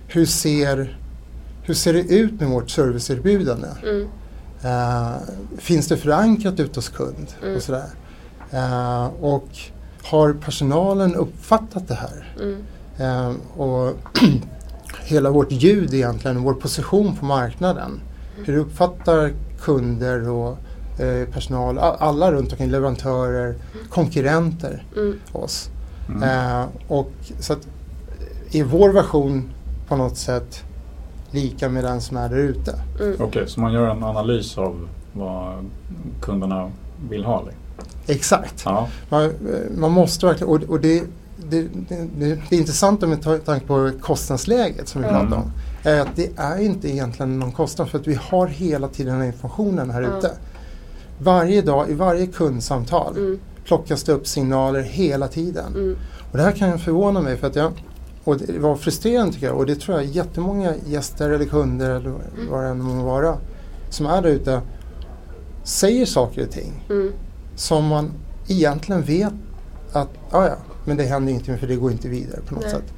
hur, 0.07 0.25
ser, 0.25 0.97
hur 1.63 1.73
ser 1.73 1.93
det 1.93 2.01
ut 2.01 2.39
med 2.39 2.49
vårt 2.49 2.69
serviceerbjudande? 2.69 3.67
Mm. 3.83 4.07
Eh, 4.63 5.15
finns 5.57 5.87
det 5.87 5.97
förankrat 5.97 6.59
ute 6.59 6.77
hos 6.77 6.89
kund? 6.89 7.27
Mm. 7.43 7.55
Och, 7.55 7.61
sådär. 7.61 7.89
Eh, 8.51 9.05
och 9.05 9.47
har 10.03 10.33
personalen 10.33 11.15
uppfattat 11.15 11.87
det 11.87 11.95
här? 11.95 12.37
Mm. 12.41 12.63
Eh, 12.97 13.59
och 13.59 13.93
hela 15.05 15.29
vårt 15.29 15.51
ljud 15.51 15.93
egentligen, 15.93 16.43
vår 16.43 16.53
position 16.53 17.15
på 17.15 17.25
marknaden. 17.25 18.01
Hur 18.43 18.57
uppfattar 18.57 19.31
kunder 19.61 20.29
och 20.29 20.57
eh, 20.99 21.27
personal, 21.33 21.77
alla 21.77 22.31
runt 22.31 22.51
omkring, 22.51 22.69
leverantörer, 22.71 23.55
konkurrenter 23.89 24.83
Mm. 24.97 25.19
oss. 25.31 25.69
Mm. 26.09 26.23
Eh, 26.23 26.65
och 26.87 27.11
så 27.39 27.53
att 27.53 27.67
är 28.51 28.63
vår 28.63 28.89
version 28.89 29.49
på 29.87 29.95
något 29.95 30.17
sätt 30.17 30.63
lika 31.31 31.69
med 31.69 31.83
den 31.83 32.01
som 32.01 32.17
är 32.17 32.29
där 32.29 32.37
ute? 32.37 32.79
Mm. 33.01 33.15
Okej, 33.19 33.43
så 33.47 33.59
man 33.59 33.73
gör 33.73 33.87
en 33.87 34.03
analys 34.03 34.57
av 34.57 34.87
vad 35.13 35.65
kunderna 36.21 36.71
vill 37.09 37.25
ha? 37.25 37.41
liksom. 37.41 37.61
Exakt. 38.07 38.61
Ja. 38.65 38.87
Man, 39.09 39.23
eh, 39.23 39.31
man 39.77 39.91
måste 39.91 40.25
verkligen, 40.25 40.53
och, 40.53 40.63
och 40.63 40.79
det, 40.79 41.03
det, 41.37 41.61
det, 41.89 42.07
det, 42.19 42.39
det 42.49 42.55
intressanta 42.55 43.07
med 43.07 43.21
ta- 43.21 43.37
tanke 43.37 43.65
på 43.67 43.91
kostnadsläget 44.01 44.87
som 44.87 45.01
vi 45.01 45.07
Mm. 45.07 45.19
pratade 45.21 45.41
om 45.41 45.51
är 45.83 45.99
att 46.01 46.15
det 46.15 46.29
är 46.35 46.59
inte 46.59 46.89
egentligen 46.89 47.39
någon 47.39 47.51
kostnad 47.51 47.89
för 47.89 47.99
att 47.99 48.07
vi 48.07 48.19
har 48.21 48.47
hela 48.47 48.87
tiden 48.87 49.11
den 49.13 49.21
här 49.21 49.27
informationen 49.27 49.89
här 49.89 50.01
Ja. 50.01 50.17
ute. 50.17 50.31
Varje 51.19 51.61
dag 51.61 51.89
i 51.89 51.93
varje 51.93 52.27
kundsamtal 52.27 53.17
Mm. 53.17 53.39
plockas 53.65 54.03
det 54.03 54.11
upp 54.11 54.27
signaler 54.27 54.81
hela 54.81 55.27
tiden. 55.27 55.73
Mm. 55.75 55.97
Och 56.31 56.37
det 56.37 56.43
här 56.43 56.51
kan 56.51 56.79
förvåna 56.79 57.21
mig 57.21 57.37
för 57.37 57.47
att 57.47 57.55
jag 57.55 57.71
och 58.23 58.37
det 58.37 58.59
var 58.59 58.75
frustrerande 58.75 59.33
tycker 59.33 59.47
jag 59.47 59.57
och 59.57 59.65
det 59.65 59.75
tror 59.75 59.97
jag 59.97 60.05
jättemånga 60.05 60.73
gäster 60.85 61.29
eller 61.29 61.45
kunder 61.45 61.89
eller 61.95 62.13
vad 62.51 62.63
det 62.63 62.69
än 62.69 62.81
må 62.81 63.03
vara 63.03 63.37
som 63.89 64.05
är 64.05 64.21
där 64.21 64.29
ute 64.29 64.61
säger 65.63 66.05
saker 66.05 66.43
och 66.45 66.51
ting 66.51 66.85
Mm. 66.89 67.11
som 67.55 67.85
man 67.87 68.11
egentligen 68.47 69.01
vet 69.01 69.33
att 69.91 70.09
ja, 70.31 70.47
ja, 70.47 70.55
men 70.85 70.97
det 70.97 71.03
händer 71.03 71.33
inte 71.33 71.57
för 71.57 71.67
det 71.67 71.75
går 71.75 71.91
inte 71.91 72.07
vidare 72.09 72.39
på 72.47 72.55
något 72.55 72.63
Nej. 72.63 72.71
sätt. 72.73 72.93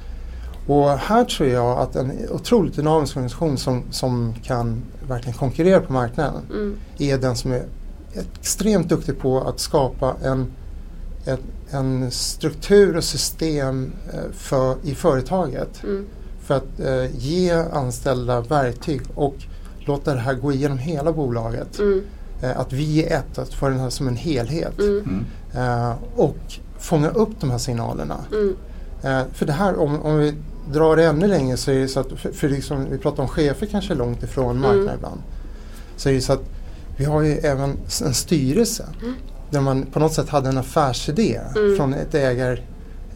Och 0.66 0.90
här 0.90 1.24
tror 1.24 1.48
jag 1.48 1.78
att 1.78 1.96
en 1.96 2.12
otroligt 2.30 2.76
dynamisk 2.76 3.16
organisation 3.16 3.58
som, 3.58 3.82
som 3.90 4.34
kan 4.42 4.82
verkligen 5.08 5.38
konkurrera 5.38 5.80
på 5.80 5.92
marknaden 5.92 6.42
Mm. 6.50 6.76
är 6.98 7.18
den 7.18 7.36
som 7.36 7.52
är 7.52 7.62
extremt 8.40 8.88
duktig 8.88 9.18
på 9.18 9.40
att 9.40 9.60
skapa 9.60 10.16
en, 10.24 10.46
ett, 11.24 11.40
en 11.70 12.10
struktur 12.10 12.96
och 12.96 13.04
system 13.04 13.92
eh, 14.12 14.20
för, 14.32 14.76
i 14.82 14.94
företaget 14.94 15.82
Mm. 15.84 16.06
för 16.42 16.54
att 16.56 16.80
eh, 16.80 17.16
ge 17.16 17.52
anställda 17.72 18.40
verktyg 18.40 19.00
och 19.14 19.34
låta 19.78 20.14
det 20.14 20.20
här 20.20 20.34
gå 20.34 20.52
igenom 20.52 20.78
hela 20.78 21.12
bolaget. 21.12 21.78
Mm. 21.78 22.02
Eh, 22.42 22.58
att 22.60 22.72
vi 22.72 23.04
är 23.04 23.18
ett, 23.18 23.38
att 23.38 23.54
få 23.54 23.68
den 23.68 23.78
här 23.78 23.90
som 23.90 24.08
en 24.08 24.16
helhet. 24.16 24.78
Mm. 24.78 25.24
Mm. 25.54 25.88
Eh, 25.88 25.94
och 26.16 26.36
fånga 26.78 27.08
upp 27.10 27.30
de 27.40 27.50
här 27.50 27.58
signalerna. 27.58 28.16
Mm. 28.32 28.56
Eh, 29.02 29.26
för 29.34 29.46
det 29.46 29.52
här, 29.52 29.78
om, 29.80 30.02
om 30.02 30.18
vi 30.18 30.34
drar 30.72 30.96
det 30.96 31.04
ännu 31.04 31.26
längre 31.26 31.56
så 31.56 31.70
är 31.70 31.78
det 31.78 31.88
så 31.88 32.00
att, 32.00 32.12
för, 32.12 32.32
för 32.32 32.48
liksom, 32.48 32.86
vi 32.90 32.98
pratar 32.98 33.22
om 33.22 33.28
chefer 33.28 33.66
kanske 33.66 33.94
långt 33.94 34.22
ifrån 34.22 34.56
marknaden 34.60 34.82
Mm. 34.82 34.94
ibland. 34.96 35.20
Så 35.96 36.08
är 36.08 36.12
det 36.12 36.20
så 36.20 36.32
att 36.32 36.42
vi 36.96 37.04
har 37.04 37.22
ju 37.22 37.32
även 37.32 37.76
en 38.04 38.14
styrelse 38.14 38.84
Mm. 39.02 39.14
där 39.50 39.60
man 39.60 39.82
på 39.82 39.98
något 39.98 40.12
sätt 40.12 40.28
hade 40.28 40.48
en 40.48 40.58
affärsidé 40.58 41.40
Mm. 41.56 41.76
från 41.76 41.94
ett 41.94 42.14
ägar, 42.14 42.60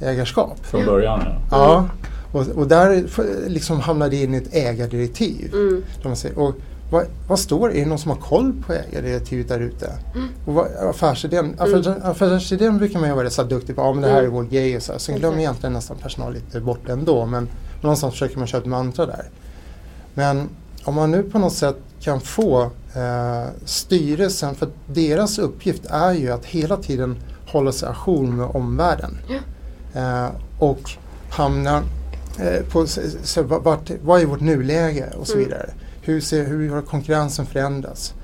ägarskap. 0.01 0.67
Från 0.67 0.85
början 0.85 1.21
ja. 1.25 1.37
Ja, 1.51 1.89
och, 2.33 2.49
och 2.49 2.69
där 2.69 3.05
liksom 3.49 3.81
hamnade 3.81 4.11
det 4.11 4.23
in 4.23 4.35
i 4.35 4.37
ett 4.37 4.55
ägardirektiv. 4.55 5.51
Mm. 5.55 5.83
Där 6.03 6.09
man 6.09 6.17
säger, 6.17 6.39
och 6.39 6.55
vad, 6.93 7.07
vad 7.29 7.39
står 7.39 7.69
det? 7.69 7.75
Är 7.79 7.81
det 7.83 7.89
någon 7.89 7.99
som 7.99 8.11
har 8.11 8.19
koll 8.19 8.53
på 8.67 8.73
ägardirektivet 8.73 9.49
där 9.49 9.61
ute? 9.61 9.93
Mm. 10.15 10.29
Och 10.47 10.55
vad, 10.55 10.67
affärsidén, 10.91 11.55
affärs, 11.59 11.87
affärsidén 12.03 12.79
brukar 12.79 12.99
man 13.01 13.09
ju 13.09 13.15
vara 13.15 13.27
rätt 13.27 13.33
så 13.33 13.43
duktig 13.43 13.77
på. 13.77 13.83
Ja 13.83 13.93
men 13.93 14.03
det 14.03 14.09
här 14.09 14.17
är 14.17 14.21
Mm. 14.23 14.33
vår 14.35 14.43
grej 14.43 14.77
och 14.77 14.83
så 14.83 14.93
här. 14.93 14.99
Sen 14.99 15.15
glömmer 15.17 15.37
Exakt. 15.37 15.43
egentligen 15.43 15.73
nästan 15.73 15.97
personal 15.97 16.33
lite 16.33 16.61
bort 16.61 16.89
ändå. 16.89 17.27
Men 17.27 17.49
någonstans 17.81 18.13
försöker 18.15 18.39
man 18.39 18.47
köra 18.47 18.61
ett 18.61 18.67
mantra 18.67 19.07
där. 19.07 19.25
Men 20.15 20.49
om 20.85 20.95
man 20.95 21.11
nu 21.11 21.23
på 21.23 21.39
något 21.39 21.53
sätt 21.53 21.77
kan 22.01 22.21
få 22.21 22.63
eh, 22.95 23.45
styrelsen, 23.65 24.55
för 24.55 24.69
deras 24.87 25.39
uppgift 25.39 25.87
är 25.87 26.13
ju 26.13 26.31
att 26.33 26.45
hela 26.45 26.77
tiden 26.77 27.17
hålla 27.47 27.73
sig 27.73 27.89
ajour 27.89 28.27
med 28.27 28.47
omvärlden. 28.47 29.19
Eh, 29.95 30.27
och 30.59 30.91
hamna 31.31 31.83
eh, 32.39 32.63
på 32.73 32.87
så, 32.87 33.01
så, 33.23 33.43
vart, 33.43 33.91
vad 34.03 34.21
är 34.21 34.27
vårt 34.27 34.41
nuläge 34.41 35.09
och 35.19 35.27
så 35.27 35.33
Mm. 35.35 35.45
vidare. 35.45 35.71
Hur, 36.05 36.21
ser, 36.21 36.47
hur 36.47 36.71
har 36.71 36.83
konkurrensen 36.83 37.47
förändrats? 37.47 38.15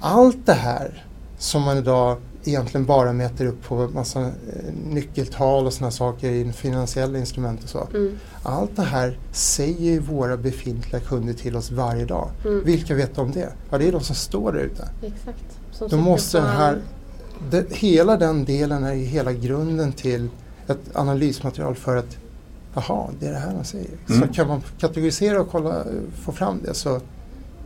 Allt 0.00 0.46
det 0.46 0.52
här 0.52 1.06
som 1.38 1.62
man 1.62 1.78
idag 1.78 2.16
egentligen 2.44 2.86
bara 2.86 3.12
mäter 3.12 3.46
upp 3.46 3.62
på 3.62 3.88
massa 3.88 4.20
eh, 4.20 4.30
nyckeltal 4.90 5.66
och 5.66 5.72
sådana 5.72 5.90
saker 5.90 6.30
i 6.30 6.52
finansiella 6.52 7.18
instrument 7.18 7.64
och 7.64 7.68
så. 7.68 7.88
Mm. 7.94 8.18
Allt 8.42 8.76
det 8.76 8.82
här 8.82 9.18
säger 9.32 10.00
våra 10.00 10.36
befintliga 10.36 11.00
kunder 11.00 11.34
till 11.34 11.56
oss 11.56 11.70
varje 11.70 12.04
dag. 12.04 12.30
Mm. 12.44 12.64
Vilka 12.64 12.94
vet 12.94 13.18
om 13.18 13.32
det? 13.32 13.52
Ja, 13.70 13.78
det 13.78 13.88
är 13.88 13.92
de 13.92 14.00
som 14.00 14.16
står 14.16 14.52
där 14.52 14.60
ute. 14.60 14.88
Exakt. 15.02 15.44
Som 15.70 15.88
Då 15.88 15.88
sitter 15.88 15.96
måste 15.96 16.38
den 16.38 16.48
här, 16.48 16.78
det, 17.50 17.72
hela 17.72 18.16
den 18.16 18.44
delen 18.44 18.84
är 18.84 18.94
ju 18.94 19.04
hela 19.04 19.32
grunden 19.32 19.92
till 19.92 20.28
ett 20.66 20.96
analysmaterial 20.96 21.74
för 21.74 21.96
att 21.96 22.16
Jaha, 22.74 23.10
det 23.20 23.26
är 23.26 23.32
det 23.32 23.38
här 23.38 23.54
man 23.54 23.64
säger. 23.64 23.90
Mm. 24.08 24.20
Så 24.20 24.34
kan 24.34 24.48
man 24.48 24.62
kategorisera 24.78 25.40
och 25.40 25.50
kolla, 25.50 25.84
få 26.24 26.32
fram 26.32 26.60
det 26.62 26.74
så 26.74 26.94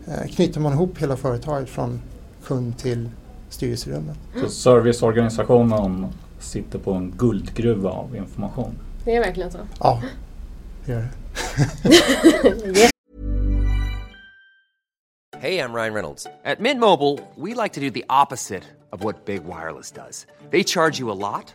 eh, 0.07 0.27
knyter 0.35 0.61
man 0.61 0.73
ihop 0.73 0.99
hela 0.99 1.17
företaget 1.17 1.69
från 1.69 2.01
kund 2.45 2.79
till 2.79 3.09
styrelserummet. 3.49 4.17
Så 4.41 4.49
serviceorganisationen 4.49 6.07
sitter 6.39 6.79
på 6.79 6.93
en 6.93 7.15
guldgruva 7.19 7.91
av 7.91 8.17
information. 8.17 8.79
Det 9.05 9.17
är 9.17 9.21
verkligen 9.21 9.51
så. 9.51 9.59
Ja, 9.81 10.03
det 10.85 10.93
gör 10.93 11.01
det. 11.01 12.91
Hey, 15.39 15.59
I'm 15.59 15.75
Ryan 15.75 15.93
Reynolds. 15.93 16.27
At 16.45 16.61
Mint 16.61 16.81
Mobile, 16.81 17.21
we 17.37 17.55
like 17.55 17.75
to 17.75 17.81
do 17.81 17.91
the 17.91 18.05
opposite 18.09 18.65
of 18.91 19.05
what 19.05 19.27
Big 19.27 19.45
Wireless 19.45 19.91
does. 19.91 20.27
They 20.51 20.65
charge 20.65 20.99
you 20.99 21.11
a 21.11 21.19
lot, 21.31 21.55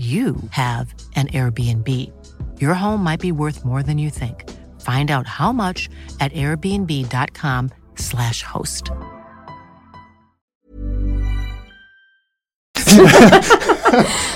you 0.00 0.36
have 0.50 0.94
an 1.16 1.26
Airbnb. 1.28 1.88
Your 2.58 2.74
home 2.74 3.02
might 3.04 3.20
be 3.20 3.32
worth 3.32 3.64
more 3.64 3.82
than 3.82 3.98
you 3.98 4.10
think. 4.10 4.48
Find 4.80 5.10
out 5.10 5.26
how 5.26 5.52
much 5.52 5.88
at 6.20 6.32
airbnb.com/slash 6.32 8.42
host. 8.42 8.90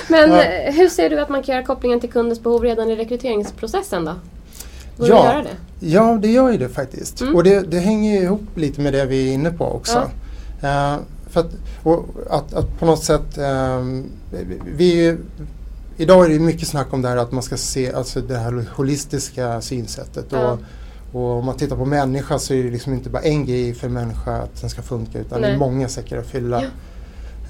Men 0.09 0.33
eh, 0.33 0.75
hur 0.75 0.89
ser 0.89 1.11
du 1.11 1.21
att 1.21 1.29
man 1.29 1.43
kan 1.43 1.55
göra 1.55 1.65
kopplingen 1.67 2.01
till 2.01 2.13
kundens 2.13 2.43
behov 2.43 2.63
redan 2.63 2.91
i 2.91 2.97
rekryteringsprocessen 2.97 4.05
då? 4.05 4.15
Borde 4.97 5.11
Ja. 5.11 5.23
du 5.23 5.29
göra 5.29 5.43
det? 5.43 5.57
Ja, 5.87 6.19
det 6.23 6.29
gör 6.29 6.51
ju 6.53 6.59
det 6.59 6.69
faktiskt. 6.69 7.21
Mm. 7.21 7.35
Och 7.35 7.45
det, 7.45 7.61
det 7.71 7.79
hänger 7.79 8.13
ju 8.13 8.19
ihop 8.23 8.43
lite 8.55 8.81
med 8.81 8.93
det 8.93 9.05
vi 9.05 9.29
är 9.29 9.33
inne 9.35 9.51
på 9.51 9.65
också. 9.73 10.11
Eh, 10.63 10.97
för 11.31 11.41
att, 11.41 11.51
och 11.83 12.05
att, 12.31 12.55
att 12.55 12.79
på 12.79 12.87
något 12.87 13.05
sätt, 13.05 13.39
ehm, 13.39 14.05
vi 14.77 14.99
är 14.99 15.03
ju, 15.03 15.19
idag 15.97 16.25
är 16.25 16.29
det 16.29 16.39
mycket 16.39 16.69
snack 16.69 16.93
om 16.93 17.03
det 17.03 17.09
här 17.09 17.17
att 17.17 17.33
man 17.33 17.43
ska 17.43 17.57
se 17.57 17.93
alltså 17.93 18.21
det 18.21 18.39
här 18.39 18.67
holistiska 18.77 19.61
synsättet. 19.61 20.27
Ja. 20.31 20.53
Och, 20.53 20.59
och 21.21 21.39
om 21.39 21.45
man 21.45 21.57
tittar 21.57 21.77
på 21.77 21.85
människa 21.85 22.39
så 22.39 22.55
är 22.55 22.65
det 22.65 22.71
liksom 22.71 22.93
inte 22.93 23.11
bara 23.11 23.23
en 23.23 23.47
grej 23.47 23.75
för 23.75 23.87
en 23.87 23.93
människa 23.93 24.33
att 24.37 24.61
den 24.61 24.71
ska 24.71 24.83
funka 24.83 25.19
utan 25.19 25.41
det 25.41 25.47
Nej. 25.47 25.55
är 25.55 25.59
många 25.59 25.89
säckar 25.89 26.19
att 26.19 26.27
fylla. 26.27 26.63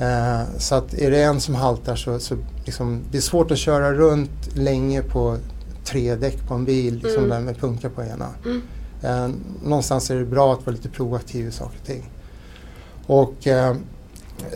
Eh, 0.01 0.43
så 0.59 0.75
att 0.75 0.95
är 0.95 1.11
det 1.11 1.23
en 1.23 1.41
som 1.41 1.55
haltar 1.55 1.97
så, 1.97 2.19
så 2.19 2.37
liksom, 2.65 3.01
det 3.11 3.17
är 3.17 3.23
svårt 3.23 3.51
att 3.51 3.59
köra 3.59 3.93
runt 3.93 4.57
länge 4.57 5.03
på 5.03 5.37
tre 5.85 6.15
däck 6.15 6.49
på 6.49 6.55
en 6.55 6.65
bil 6.65 6.95
liksom 6.95 7.25
Mm. 7.25 7.31
där 7.31 7.41
med 7.41 7.59
punkar 7.59 7.89
på 7.89 8.03
ena. 8.03 8.29
Eh, 9.03 9.29
någonstans 9.65 10.11
är 10.11 10.17
det 10.17 10.25
bra 10.25 10.53
att 10.53 10.67
vara 10.67 10.77
lite 10.77 10.89
proaktiv 10.89 11.49
i 11.49 11.51
saker 11.51 11.79
och 11.81 11.87
ting. 11.87 12.11
Och 13.07 13.47
eh, 13.47 13.77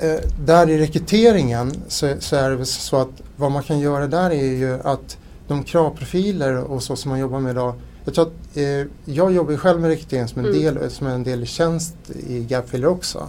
eh, 0.03 0.21
där 0.45 0.71
i 0.71 0.79
rekryteringen 0.79 1.73
så, 1.89 2.15
så 2.19 2.37
är 2.37 2.51
det 2.51 2.67
så 2.67 2.97
att 2.97 3.23
vad 3.39 3.51
man 3.53 3.63
kan 3.63 3.79
göra 3.79 4.07
där 4.07 4.31
är 4.31 4.45
ju 4.53 4.79
att 4.85 5.19
de 5.49 5.65
kravprofiler 5.65 6.57
och 6.57 6.83
så 6.83 6.97
som 6.97 7.09
man 7.11 7.19
jobbar 7.19 7.41
med 7.41 7.51
idag. 7.51 7.75
Jag 8.05 8.15
tror 8.15 8.27
att 8.27 8.57
eh, 8.57 8.65
jag 9.05 9.33
jobbar 9.33 9.51
ju 9.53 9.59
själv 9.59 9.81
med 9.81 9.91
rekrytering 9.91 10.29
som 10.29 10.39
en, 10.45 10.47
Mm. 10.55 10.75
del, 10.75 10.91
som 10.91 11.07
en 11.07 11.25
del 11.25 11.47
tjänst 11.47 11.95
i 12.27 12.45
Gapfiller 12.45 12.87
också. 12.89 13.29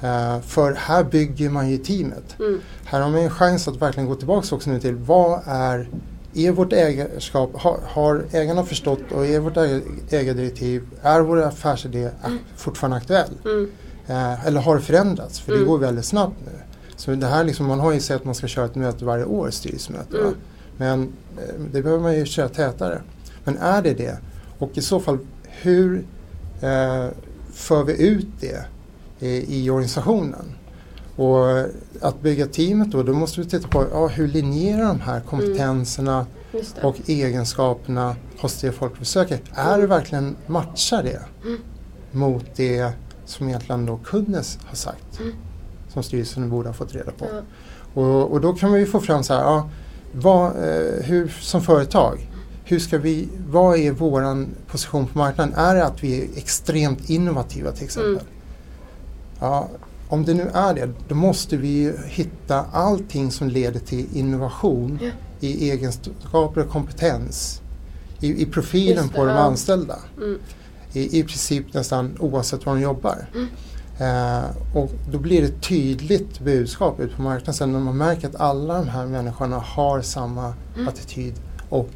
Eh, 0.00 0.40
för 0.40 0.72
här 0.74 1.04
bygger 1.04 1.50
man 1.50 1.70
ju 1.70 1.78
teamet. 1.78 2.36
Mm. 2.38 2.60
Här 2.84 3.00
har 3.00 3.10
man 3.10 3.20
en 3.20 3.30
chans 3.30 3.68
att 3.68 3.76
verkligen 3.82 4.08
gå 4.08 4.14
tillbaka 4.14 4.54
också 4.54 4.70
nu 4.70 4.80
till 4.80 4.94
vad 4.94 5.40
är, 5.46 5.88
är 6.34 6.50
vårt 6.52 6.72
ägarskap, 6.72 7.50
har, 7.54 7.78
har 7.86 8.24
ägarna 8.32 8.64
förstått 8.64 9.00
och 9.14 9.26
är 9.26 9.40
vårt 9.40 9.56
äg- 9.56 9.82
ägardirektiv, 10.10 10.82
är 11.02 11.20
vår 11.20 11.42
affärsidé 11.42 12.10
ak- 12.22 12.38
fortfarande 12.56 12.96
aktuell? 12.96 13.30
Mm. 13.44 13.70
Eh, 14.06 14.46
eller 14.46 14.60
har 14.60 14.74
det 14.76 14.82
förändrats? 14.82 15.40
För 15.40 15.52
det 15.52 15.58
Mm. 15.58 15.68
går 15.68 15.78
väldigt 15.78 16.04
snabbt 16.04 16.36
nu. 16.46 16.52
Så 16.98 17.14
det 17.14 17.26
här 17.26 17.44
liksom, 17.44 17.66
man 17.66 17.80
har 17.80 17.92
ju 17.92 18.00
sett 18.00 18.16
att 18.16 18.24
man 18.24 18.34
ska 18.34 18.46
köra 18.46 18.64
ett 18.64 18.74
möte 18.74 19.04
varje 19.04 19.24
år, 19.24 19.50
styrelsemöte. 19.50 20.18
Mm. 20.18 20.34
Men 20.76 21.02
eh, 21.36 21.54
det 21.72 21.82
behöver 21.82 22.02
man 22.02 22.16
ju 22.16 22.26
köra 22.26 22.48
tätare. 22.48 23.02
Men 23.44 23.58
är 23.58 23.82
det 23.82 23.94
det? 23.94 24.18
Och 24.58 24.70
i 24.74 24.82
så 24.82 25.00
fall, 25.00 25.18
hur 25.44 26.04
eh, 26.60 27.06
för 27.52 27.84
vi 27.84 28.08
ut 28.08 28.28
det 28.40 28.64
i, 29.18 29.64
i 29.64 29.70
organisationen? 29.70 30.54
Och 31.16 31.58
att 32.00 32.20
bygga 32.22 32.46
teamet 32.46 32.90
då, 32.90 33.02
då 33.02 33.12
måste 33.12 33.40
vi 33.40 33.46
titta 33.46 33.68
på 33.68 33.86
ja, 33.92 34.06
hur 34.06 34.28
linjerar 34.28 34.84
de 34.84 35.00
här 35.00 35.20
kompetenserna 35.20 36.26
det. 36.52 36.82
och 36.82 36.96
egenskaperna 37.06 38.16
hos 38.40 38.60
det 38.60 38.72
folk 38.72 38.92
vi 38.98 39.04
söker. 39.04 39.40
Är 39.54 39.78
det 39.78 39.86
verkligen 39.86 40.36
matchar 40.46 41.02
det 41.02 41.20
mot 42.10 42.44
det 42.56 42.92
som 43.24 43.48
egentligen 43.48 43.86
då 43.86 43.96
kunden 44.04 44.44
har 44.66 44.76
sagt? 44.76 45.20
Som 45.88 46.02
styrelsen 46.02 46.50
borde 46.50 46.68
ha 46.68 46.74
fått 46.74 46.94
reda 46.94 47.10
på. 47.10 47.26
Ja. 47.32 47.40
Och, 48.02 48.32
och 48.32 48.40
då 48.40 48.54
kan 48.54 48.72
vi 48.72 48.86
få 48.86 49.00
fram 49.00 49.22
så 49.22 49.34
här, 49.34 49.40
ja, 49.40 49.70
vad, 50.12 50.46
eh, 50.46 51.02
hur, 51.02 51.28
som 51.40 51.62
företag, 51.62 52.30
hur 52.64 52.78
ska 52.78 52.98
vi, 52.98 53.28
vad 53.48 53.78
är 53.78 53.92
våran 53.92 54.48
position 54.66 55.06
på 55.06 55.18
marknaden? 55.18 55.54
Är 55.54 55.74
det 55.74 55.84
att 55.84 56.04
vi 56.04 56.20
är 56.20 56.28
extremt 56.36 57.10
innovativa 57.10 57.72
till 57.72 57.84
exempel? 57.84 58.12
Mm. 58.12 58.24
Ja, 59.40 59.68
om 60.08 60.24
det 60.24 60.34
nu 60.34 60.50
är 60.54 60.74
det, 60.74 60.90
då 61.08 61.14
måste 61.14 61.56
vi 61.56 61.68
ju 61.68 61.96
hitta 62.06 62.64
allting 62.72 63.30
som 63.30 63.48
leder 63.48 63.80
till 63.80 64.06
innovation 64.12 64.98
Ja. 65.02 65.10
i 65.40 65.70
egenskaper 65.70 66.60
och 66.60 66.70
kompetens. 66.70 67.60
I, 68.20 68.42
i 68.42 68.46
profilen 68.46 69.08
det, 69.08 69.14
på 69.14 69.24
de 69.24 69.36
anställda. 69.36 69.96
Mm. 70.16 70.38
I, 70.92 71.18
I 71.18 71.24
princip 71.24 71.74
nästan 71.74 72.16
oavsett 72.18 72.66
var 72.66 72.74
de 72.74 72.82
jobbar. 72.82 73.26
Mm. 73.34 73.48
Eh, 73.98 74.44
och 74.74 74.90
då 75.10 75.18
blir 75.18 75.40
det 75.42 75.46
ett 75.48 75.62
tydligt 75.62 76.40
budskap 76.40 77.00
ut 77.00 77.16
på 77.16 77.22
marknaden 77.22 77.54
sen 77.54 77.72
när 77.72 77.78
man 77.80 77.96
märker 77.96 78.28
att 78.28 78.36
alla 78.40 78.74
de 78.78 78.88
här 78.88 79.06
människorna 79.06 79.58
har 79.58 80.00
samma 80.02 80.54
Mm. 80.74 80.88
attityd 80.88 81.34
och 81.68 81.90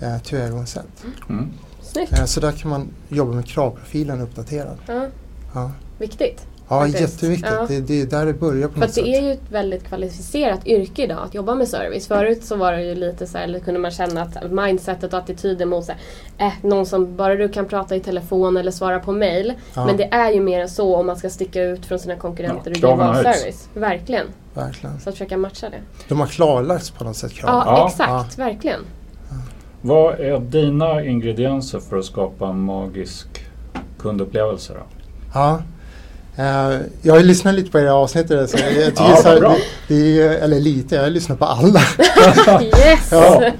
eh, 0.00 0.18
tillvägagångssätt. 0.18 1.04
Mm. 1.28 1.48
Snyggt. 1.82 2.12
Eh, 2.18 2.24
så 2.24 2.40
där 2.40 2.52
kan 2.52 2.70
man 2.70 2.88
jobba 3.08 3.32
med 3.32 3.46
kravprofilen 3.46 4.20
uppdaterad. 4.20 4.78
Ja, 4.86 5.06
Ja, 5.54 5.70
viktigt. 5.98 6.46
Ja 6.68 6.86
jätteviktigt. 6.86 7.52
Ja. 7.52 7.66
Det, 7.68 7.80
det 7.80 8.00
är 8.02 8.06
där 8.06 8.26
det 8.26 8.32
börjar 8.32 8.68
på 8.68 8.72
För 8.74 8.80
något 8.80 8.88
att 8.88 8.94
det 8.94 9.00
sätt. 9.00 9.14
är 9.14 9.22
ju 9.22 9.32
ett 9.32 9.50
väldigt 9.50 9.84
kvalificerat 9.84 10.66
yrke 10.66 11.02
idag 11.04 11.18
att 11.24 11.34
jobba 11.34 11.54
med 11.54 11.68
service. 11.68 12.06
Förut 12.08 12.44
så 12.44 12.56
var 12.56 12.72
det 12.72 12.82
ju 12.84 12.94
lite 12.94 13.26
så 13.26 13.38
här, 13.38 13.44
eller 13.44 13.58
kunde 13.58 13.80
man 13.80 13.90
känna 13.90 14.22
att 14.22 14.50
mindsetet 14.52 15.12
och 15.12 15.18
attityden 15.18 15.68
mot 15.68 15.84
så 15.84 15.92
här, 16.38 16.46
äh, 16.46 16.52
någon 16.62 16.86
som 16.86 17.16
bara 17.16 17.34
du 17.34 17.48
kan 17.48 17.66
prata 17.66 17.96
i 17.96 18.00
telefon 18.00 18.56
eller 18.56 18.70
svara 18.70 18.98
på 19.00 19.12
mail. 19.12 19.52
Ja. 19.74 19.86
Men 19.86 19.96
det 19.96 20.04
är 20.14 20.30
ju 20.32 20.40
mer 20.40 20.60
än 20.60 20.68
så 20.68 20.96
om 20.96 21.06
man 21.06 21.16
ska 21.16 21.30
sticka 21.30 21.62
ut 21.62 21.86
från 21.86 21.98
sina 21.98 22.16
konkurrenter 22.16 22.72
Ja, 22.82 22.88
och 22.92 23.14
höjts. 23.14 23.40
service. 23.40 23.68
Verkligen. 23.74 24.26
Verkligen. 24.54 25.00
Så 25.00 25.08
att 25.08 25.14
försöka 25.14 25.36
matcha 25.36 25.68
det. 25.70 25.80
De 26.08 26.20
har 26.20 26.26
klarlagts 26.26 26.90
på 26.90 27.04
något 27.04 27.16
sätt 27.16 27.32
Ja, 27.34 27.40
kraven. 27.40 27.62
Ja. 27.66 27.88
exakt. 27.90 28.38
Verkligen. 28.38 28.80
Vad 29.80 30.20
är 30.20 30.38
dina 30.40 31.04
ingredienser 31.04 31.78
för 31.80 31.98
att 31.98 32.04
skapa 32.04 32.48
en 32.48 32.60
magisk 32.60 33.26
kundupplevelse 33.98 34.72
då? 34.72 34.80
Ja. 35.34 35.60
Eh, 36.38 36.78
jag 37.02 37.14
har 37.14 37.18
ju 37.20 37.26
lyssnat 37.26 37.54
lite 37.54 37.70
på 37.70 37.78
era 37.78 37.94
avsnitt. 37.94 38.28
där, 38.28 38.46
Så 38.46 38.56
jag 38.58 38.68
tycker 38.74 39.02
Ja, 39.10 39.16
så 39.16 39.28
här, 39.28 39.40
det, 39.40 39.58
det 39.88 40.22
är, 40.22 40.30
eller 40.30 40.60
lite, 40.60 40.94
jag 40.94 41.02
har 41.02 41.10
lyssnat 41.10 41.38
på 41.38 41.44
alla. 41.44 41.80
Yes! 42.62 43.08
Ja. 43.10 43.50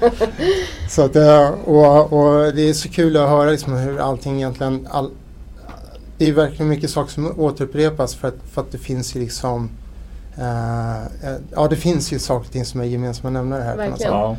Så 0.89 1.01
att, 1.01 1.15
eh, 1.15 1.49
och, 1.49 2.13
och 2.13 2.53
det 2.55 2.69
är 2.69 2.73
så 2.73 2.89
kul 2.89 3.17
att 3.17 3.29
höra 3.29 3.51
liksom 3.51 3.73
hur 3.73 3.99
allting 3.99 4.35
egentligen... 4.35 4.87
All, 4.91 5.09
det 6.17 6.27
är 6.29 6.33
verkligen 6.33 6.69
mycket 6.69 6.89
saker 6.89 7.11
som 7.13 7.39
återupprepas 7.39 8.15
för 8.15 8.27
att, 8.27 8.35
för 8.51 8.61
att 8.61 8.71
det 8.71 8.77
finns 8.77 9.15
ju 9.15 9.19
liksom... 9.19 9.69
eh, 10.37 11.31
ja, 11.55 11.67
det 11.69 11.75
finns 11.75 12.11
ju 12.11 12.19
saker 12.19 12.45
och 12.45 12.51
ting 12.51 12.65
som 12.65 12.81
är 12.81 12.85
gemensamma 12.85 13.29
nämnare 13.29 13.61
här. 13.63 13.77
Verkligen. 13.77 14.11
Ja. 14.13 14.37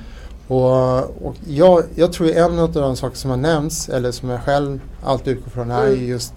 Och, 0.49 1.27
och 1.27 1.35
jag, 1.47 1.83
jag 1.95 2.13
tror 2.13 2.31
en 2.31 2.59
av 2.59 2.73
de 2.73 2.97
saker 2.97 3.17
som 3.17 3.31
har 3.31 3.37
nämnts, 3.37 3.89
eller 3.89 4.11
som 4.13 4.29
jag 4.29 4.43
själv 4.43 4.81
alltid 5.05 5.37
utgår 5.37 5.51
från, 5.51 5.71
är 5.71 5.87
Mm. 5.87 6.01
ju 6.01 6.07
just, 6.07 6.33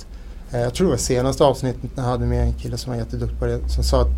jag 0.59 0.73
tror 0.73 0.87
det 0.87 0.91
var 0.91 0.97
senaste 0.97 1.43
avsnittet 1.43 1.95
när 1.95 2.03
jag 2.03 2.09
hade 2.11 2.25
med 2.25 2.41
en 2.43 2.53
kille 2.53 2.77
som 2.77 2.91
var 2.91 2.99
jätteduktig 2.99 3.39
på 3.39 3.45
det, 3.45 3.69
som 3.69 3.83
sa 3.83 4.01
att, 4.01 4.09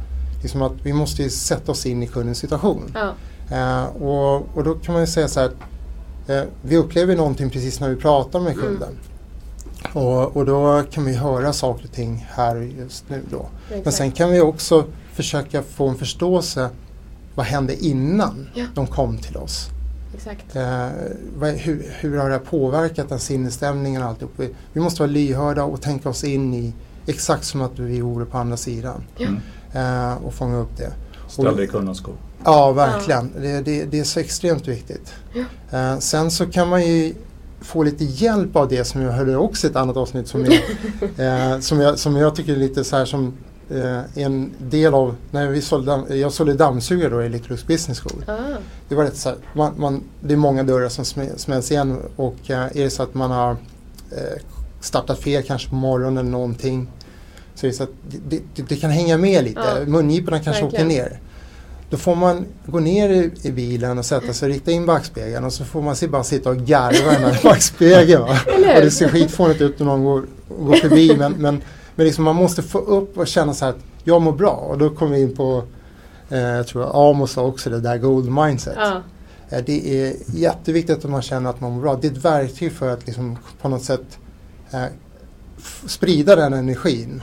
liksom 0.42 0.62
att 0.62 0.72
vi 0.84 0.94
måste 0.94 1.30
sätta 1.30 1.72
oss 1.72 1.86
in 1.86 2.04
i 2.04 2.08
kundens 2.08 2.38
situation. 2.38 2.96
Ja. 2.96 3.14
Eh, 3.58 3.86
och, 4.02 4.36
och 4.58 4.64
då 4.64 4.74
kan 4.74 4.94
man 4.94 5.02
ju 5.04 5.08
säga 5.08 5.28
så 5.28 5.40
här, 5.40 5.48
att, 5.48 6.30
eh, 6.30 6.42
vi 6.62 6.78
upplever 6.78 7.16
någonting 7.16 7.50
precis 7.50 7.80
när 7.80 7.90
vi 7.90 7.96
pratar 7.96 8.40
med 8.40 8.54
Mm. 8.54 8.66
kunden. 8.66 8.90
Och, 9.94 10.38
och 10.38 10.46
då 10.46 10.84
kan 10.92 11.06
vi 11.06 11.14
höra 11.14 11.54
saker 11.54 11.86
och 11.86 11.92
ting 11.92 12.28
här 12.32 12.56
just 12.80 13.10
nu 13.10 13.22
då. 13.32 13.46
Men 13.70 13.80
Exakt. 13.80 13.98
sen 13.98 14.12
kan 14.12 14.30
vi 14.32 14.42
också 14.42 14.86
försöka 15.14 15.62
få 15.64 15.88
en 15.88 15.96
förståelse 15.96 16.70
vad 17.36 17.46
hände 17.46 17.86
innan 17.86 18.50
Ja. 18.54 18.66
de 18.76 18.88
kom 18.88 19.18
till 19.18 19.38
oss. 19.38 19.70
Exakt. 20.14 20.56
Eh, 20.56 20.88
vad, 21.36 21.50
hur, 21.50 21.86
hur 22.00 22.18
har 22.18 22.30
det 22.30 22.40
påverkat 22.40 23.10
den 23.10 23.20
sinnesstämningen 23.20 24.02
och 24.02 24.08
alltihop? 24.08 24.34
Vi, 24.36 24.50
vi 24.74 24.82
måste 24.82 25.02
vara 25.02 25.12
lyhörda 25.12 25.64
och 25.64 25.82
tänka 25.82 26.10
oss 26.10 26.24
in 26.24 26.54
i 26.54 26.74
exakt 27.06 27.46
som 27.46 27.62
att 27.62 27.80
vi 27.80 28.02
vore 28.02 28.26
på 28.26 28.38
andra 28.38 28.58
sidan. 28.58 29.04
Mm. 29.20 29.40
Eh, 29.74 30.14
och 30.24 30.34
fånga 30.34 30.58
upp 30.58 30.78
det. 30.78 30.94
Ställ 31.28 31.56
dig 31.56 31.66
i 31.66 31.68
kundens 31.68 31.98
skor. 31.98 32.16
Ja, 32.44 32.72
verkligen. 32.72 33.32
Det, 33.42 33.62
det, 33.62 33.86
det 33.86 34.00
är 34.00 34.04
så 34.04 34.20
extremt 34.20 34.68
viktigt. 34.68 35.14
Eh, 35.72 35.98
sen 36.00 36.32
så 36.32 36.46
kan 36.46 36.70
man 36.70 36.88
ju 36.88 37.14
få 37.62 37.84
lite 37.84 38.04
hjälp 38.04 38.56
av 38.56 38.68
det 38.68 38.86
som 38.86 39.02
jag 39.02 39.12
hörde 39.12 39.38
också 39.38 39.68
i 39.68 39.70
ett 39.70 39.76
annat 39.76 39.98
avsnitt 39.98 40.28
som 40.28 40.46
jag, 40.46 40.54
eh, 41.54 41.60
som 41.60 41.80
jag, 41.80 42.00
som 42.00 42.16
jag 42.16 42.36
tycker 42.36 42.54
är 42.54 42.58
lite 42.58 42.84
så 42.84 42.96
här 42.96 43.06
som 43.06 43.34
eh, 43.70 44.24
en 44.24 44.52
del 44.58 44.94
av, 44.94 45.16
när 45.32 45.48
vi 45.48 45.62
sålde, 45.62 46.18
jag 46.18 46.34
sålde 46.34 46.54
dammsugare 46.54 47.10
då 47.10 47.24
i 47.24 47.26
Electrolux 47.26 47.68
Business 47.68 48.00
School. 48.00 48.24
Ah. 48.28 48.58
Det, 48.90 48.96
var 48.96 49.04
rätt 49.04 49.18
så 49.18 49.30
här, 49.30 49.38
man, 49.54 49.74
man, 49.78 50.04
det 50.20 50.34
är 50.34 50.38
många 50.38 50.64
dörrar 50.64 50.90
som 50.90 51.04
smä- 51.04 51.38
smälls 51.38 51.72
igen 51.72 51.98
och 52.16 52.36
eh, 52.48 52.58
är 52.64 52.84
det 52.84 52.90
så 52.90 53.04
att 53.04 53.14
man 53.14 53.32
har 53.32 53.52
eh, 54.12 54.42
startat 54.82 55.20
fel 55.20 55.44
kanske 55.44 55.70
på 55.70 55.76
morgonen 55.76 56.18
eller 56.18 56.32
någonting 56.32 56.88
så 57.56 57.66
är 57.66 57.72
det 57.72 57.78
så 57.78 57.84
att 57.84 57.90
det, 58.30 58.42
det, 58.56 58.64
det 58.68 58.76
kan 58.76 58.92
hänga 58.92 59.18
med 59.18 59.44
lite. 59.44 59.62
Ja, 59.80 59.86
Mungiporna 59.86 60.40
kanske 60.40 60.64
verkligen. 60.64 60.88
åker 60.88 60.96
ner. 60.96 61.20
Då 61.90 61.98
får 61.98 62.16
man 62.16 62.46
gå 62.66 62.80
ner 62.80 63.10
i, 63.10 63.32
i 63.42 63.52
bilen 63.52 63.98
och 63.98 64.06
sätta 64.06 64.34
sig 64.34 64.48
och 64.48 64.54
rikta 64.54 64.72
in 64.72 64.86
backspegeln 64.86 65.46
och 65.46 65.54
så 65.54 65.66
får 65.66 65.82
man 65.82 65.96
bara 66.10 66.24
sitta 66.24 66.50
och 66.50 66.58
garva 66.58 67.12
i 67.12 67.16
den 67.22 67.34
här 67.34 67.44
backspegeln. 67.44 68.22
Va? 68.22 68.40
Och 68.76 68.82
det 68.82 68.92
ser 68.92 69.10
skitfånigt 69.10 69.62
ut 69.62 69.80
när 69.80 69.86
någon 69.86 70.04
går, 70.04 70.24
går 70.60 70.76
förbi 70.76 71.16
men, 71.18 71.34
men, 71.34 71.62
men 71.96 72.06
liksom 72.06 72.24
man 72.24 72.36
måste 72.36 72.64
få 72.64 72.78
upp 72.80 73.18
och 73.18 73.28
känna 73.28 73.54
så 73.54 73.66
här 73.66 73.72
att 73.72 73.80
jag 74.04 74.22
mår 74.22 74.32
bra 74.32 74.50
och 74.52 74.78
då 74.78 74.90
kommer 74.90 75.16
vi 75.16 75.22
in 75.22 75.36
på 75.36 75.64
eh, 76.30 76.40
jag 76.40 76.68
tror 76.68 77.10
Amos 77.10 77.32
sa 77.32 77.44
också 77.44 77.70
det 77.70 77.80
där 77.80 77.98
gold 77.98 78.32
mindset. 78.32 78.76
Ja. 78.78 79.02
Eh, 79.50 79.64
Det 79.66 80.02
är 80.08 80.16
jätteviktigt 80.28 81.06
att 81.06 81.12
man 81.12 81.22
känner 81.22 81.50
att 81.50 81.62
man 81.62 81.72
mår 81.72 81.82
bra. 81.82 81.96
Det 82.02 82.08
är 82.08 82.12
ett 82.12 82.26
verktyg 82.26 82.72
för 82.72 82.90
att 82.90 83.06
liksom 83.06 83.38
på 83.62 83.70
något 83.70 83.84
sätt 83.84 84.18
eh, 84.72 84.84
sprida 85.88 86.36
den 86.36 86.54
energin 86.54 87.22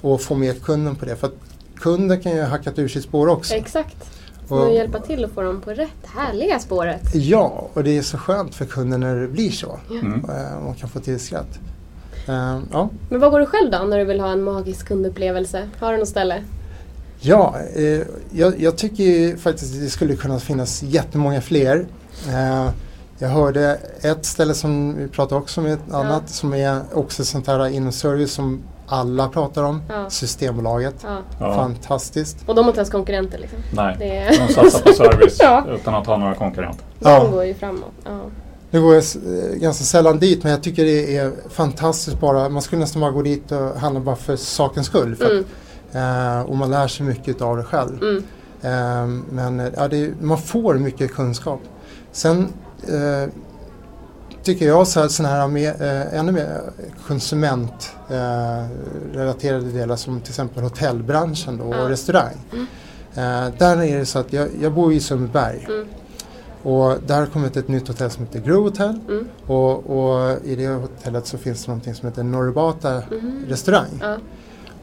och 0.00 0.20
få 0.20 0.34
med 0.34 0.62
kunden 0.62 0.96
på 0.96 1.04
det. 1.04 1.16
För 1.16 1.26
att 1.26 1.34
kunden 1.76 2.20
kan 2.20 2.32
ju 2.32 2.40
ha 2.40 2.48
hackat 2.48 2.78
ur 2.78 2.88
sitt 2.88 3.04
spår 3.04 3.28
också. 3.28 3.54
Exakt. 3.54 3.96
Man 4.48 4.58
Och- 4.58 4.74
hjälpa 4.74 5.00
till 5.00 5.24
att 5.24 5.30
få 5.32 5.42
dem 5.42 5.60
på 5.60 5.70
rätt 5.70 6.06
härliga 6.16 6.58
spåret. 6.58 7.14
Ja, 7.14 7.68
och 7.72 7.84
det 7.84 7.98
är 7.98 8.02
så 8.02 8.18
skönt 8.18 8.54
för 8.54 8.64
kunden 8.64 9.00
när 9.00 9.16
det 9.16 9.28
blir 9.28 9.50
så. 9.50 9.78
Mm. 9.90 10.24
Eh, 10.30 10.64
Man 10.64 10.74
kan 10.74 10.88
få 10.88 11.00
till 11.00 11.20
skratt. 11.20 11.58
Eh, 12.28 12.58
Ja, 12.72 12.88
Men 13.10 13.20
vad 13.20 13.30
går 13.30 13.40
du 13.40 13.46
själv 13.46 13.70
då 13.70 13.78
när 13.78 13.98
du 13.98 14.04
vill 14.04 14.20
ha 14.20 14.32
en 14.32 14.42
magisk 14.44 14.88
kundupplevelse? 14.88 15.68
Har 15.80 15.92
du 15.92 15.98
något 15.98 16.08
ställe? 16.08 16.42
ja 17.24 17.54
eh, 17.76 18.00
jag, 18.30 18.60
jag 18.60 18.76
tycker 18.78 19.04
ju 19.04 19.36
faktiskt 19.36 19.74
att 19.74 19.80
det 19.80 19.90
skulle 19.90 20.16
kunna 20.16 20.38
finnas 20.38 20.82
jättemånga 20.82 21.40
fler. 21.40 21.86
Eh, 22.28 22.70
jag 23.18 23.28
hörde 23.28 23.78
ett 24.02 24.24
ställe 24.24 24.54
som 24.54 24.96
vi 24.96 25.08
pratade 25.08 25.40
också 25.40 25.60
med, 25.60 25.72
ett 25.72 25.80
Ja. 25.90 25.96
annat 26.04 26.28
som 26.30 26.54
är 26.54 26.80
också 26.92 27.24
sånt 27.24 27.46
här 27.46 27.68
inom 27.68 27.92
service 27.92 28.32
som 28.32 28.62
alla 28.86 29.28
pratar 29.28 29.62
om. 29.62 29.82
Ja. 29.88 30.10
Systembolaget. 30.10 30.94
Ja. 31.40 31.54
Fantastiskt. 31.54 32.36
Och 32.46 32.54
de 32.54 32.64
är 32.64 32.68
inte 32.68 32.78
ens 32.80 32.90
konkurrenter 32.90 33.38
liksom. 33.38 33.58
Nej, 33.74 33.96
Det 33.98 34.16
är- 34.18 34.46
de 34.46 34.52
satsar 34.54 34.80
på 34.80 34.92
service 34.92 35.36
Ja. 35.40 35.64
utan 35.74 35.94
att 35.94 36.06
ha 36.06 36.16
några 36.16 36.34
konkurrenter. 36.34 36.84
De 36.98 37.10
Ja. 37.10 37.26
går 37.30 37.44
ju 37.44 37.54
framåt. 37.54 37.92
Nu 38.74 38.80
går 38.82 38.94
jag 38.94 39.04
eh, 39.04 39.54
ganska 39.54 39.84
sällan 39.84 40.18
dit 40.18 40.42
men 40.42 40.52
jag 40.52 40.62
tycker 40.62 40.84
det 40.84 41.16
är 41.16 41.32
fantastiskt 41.50 42.20
bara. 42.20 42.48
Man 42.48 42.62
skulle 42.62 42.80
nästan 42.80 43.00
bara 43.02 43.10
gå 43.10 43.22
dit 43.22 43.52
och 43.52 43.58
handla 43.80 44.00
bara 44.00 44.16
för 44.16 44.36
sakens 44.36 44.86
skull. 44.86 45.16
För 45.16 45.30
Mm. 45.30 45.44
att, 45.90 45.94
eh, 46.44 46.50
och 46.50 46.56
man 46.56 46.70
lär 46.70 46.88
sig 46.88 47.06
mycket 47.06 47.42
av 47.42 47.56
det 47.56 47.62
själv. 47.64 48.02
Mm. 48.02 48.22
Eh, 48.62 49.06
men 49.32 49.60
eh, 49.60 49.66
ja, 49.76 49.88
det, 49.88 50.10
man 50.20 50.38
får 50.38 50.74
mycket 50.74 51.12
kunskap. 51.14 51.60
Sen 52.12 52.48
eh, 52.88 53.28
tycker 54.42 54.66
jag 54.66 54.86
så 54.88 55.00
här, 55.00 55.08
såna 55.08 55.28
här 55.28 55.48
med, 55.48 55.82
eh, 55.82 56.18
ännu 56.18 56.32
mer 56.32 56.60
konsumentrelaterade 57.06 58.68
relaterade 59.14 59.70
delar 59.70 59.96
som 59.96 60.20
till 60.20 60.30
exempel 60.30 60.62
hotellbranschen 60.62 61.56
då, 61.58 61.64
och 61.64 61.88
restaurang. 61.88 62.34
Eh, 63.14 63.48
där 63.58 63.82
är 63.82 63.98
det 63.98 64.06
så 64.06 64.18
att 64.18 64.32
jag, 64.32 64.48
jag 64.60 64.72
bor 64.72 64.92
i 64.92 65.00
Sundbyberg. 65.00 65.66
Mm. 66.64 66.74
Och 66.76 66.98
där 67.06 67.18
har 67.20 67.26
kommit 67.26 67.56
ett 67.56 67.68
nytt 67.68 67.88
hotell 67.88 68.10
som 68.10 68.24
heter 68.24 68.40
Grove 68.40 68.62
Hotel. 68.68 68.98
Mm. 69.08 69.28
Och, 69.46 69.90
och 69.90 70.38
i 70.44 70.56
det 70.56 70.66
hotellet 70.66 71.26
så 71.26 71.38
finns 71.38 71.64
det 71.64 71.68
någonting 71.70 71.94
som 71.94 72.08
heter 72.08 72.22
Norrbata 72.22 73.02
Mhm. 73.10 73.44
restaurang. 73.48 73.88
Ja. 74.00 74.16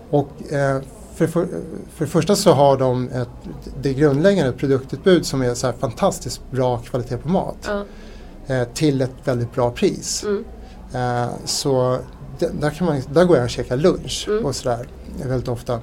Och 0.10 0.54
eh, 0.54 0.82
för, 1.16 1.28
för, 1.28 1.48
för 1.96 2.06
det 2.06 2.12
första 2.12 2.36
så 2.36 2.52
har 2.54 2.78
de 2.78 3.10
ett, 3.10 3.30
det 3.82 3.94
grundläggande 3.94 4.52
produktutbud 4.52 5.26
som 5.26 5.42
är 5.42 5.54
så 5.54 5.68
här 5.68 5.74
fantastiskt 5.74 6.42
bra 6.52 6.78
kvalitet 6.78 7.18
på 7.18 7.30
mat. 7.30 7.58
Ja. 7.68 7.86
Eh, 8.56 8.68
till 8.74 9.02
ett 9.02 9.12
väldigt 9.24 9.54
bra 9.54 9.72
pris. 9.72 10.24
Mm. 10.24 10.46
Eh, 10.94 11.30
så 11.46 11.98
d- 12.40 12.48
där, 12.60 12.70
kan 12.70 12.88
man, 12.88 13.02
där 13.14 13.26
går 13.26 13.38
jag 13.38 13.44
och 13.44 13.50
käkar 13.50 13.78
lunch 13.78 14.26
Mm. 14.30 14.46
och 14.46 14.56
sådär 14.56 14.88
väldigt 15.26 15.48
ofta. 15.48 15.80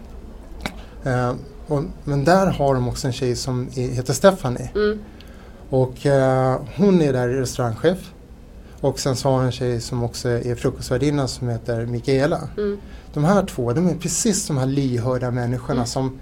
Eh, 1.04 1.32
och, 1.66 1.82
men 2.04 2.24
där 2.24 2.46
har 2.46 2.74
de 2.74 2.88
också 2.88 3.06
en 3.06 3.12
tjej 3.12 3.36
som 3.36 3.68
heter 3.72 4.12
Stephanie. 4.12 4.70
Mm. 5.70 5.80
Och 5.82 6.06
eh, 6.06 6.60
hon 6.76 7.02
är 7.02 7.12
där 7.12 7.28
restaurangchef. 7.28 8.12
Och 8.80 8.98
sen 9.00 9.16
så 9.16 9.28
har 9.28 9.36
hon 9.36 9.44
en 9.46 9.52
tjej 9.52 9.80
som 9.80 10.02
också 10.02 10.28
är 10.28 10.54
frukostvärdinna 10.54 11.28
som 11.28 11.48
heter 11.48 11.86
Mikaela. 11.86 12.40
Mm. 12.58 12.78
De 13.14 13.24
här 13.24 13.46
två, 13.46 13.72
de 13.72 13.88
är 13.88 13.94
precis 13.94 14.46
de 14.46 14.56
här 14.58 14.66
lyhörda 14.66 15.30
människorna 15.30 15.72
Mm. 15.74 15.86
som 15.86 16.18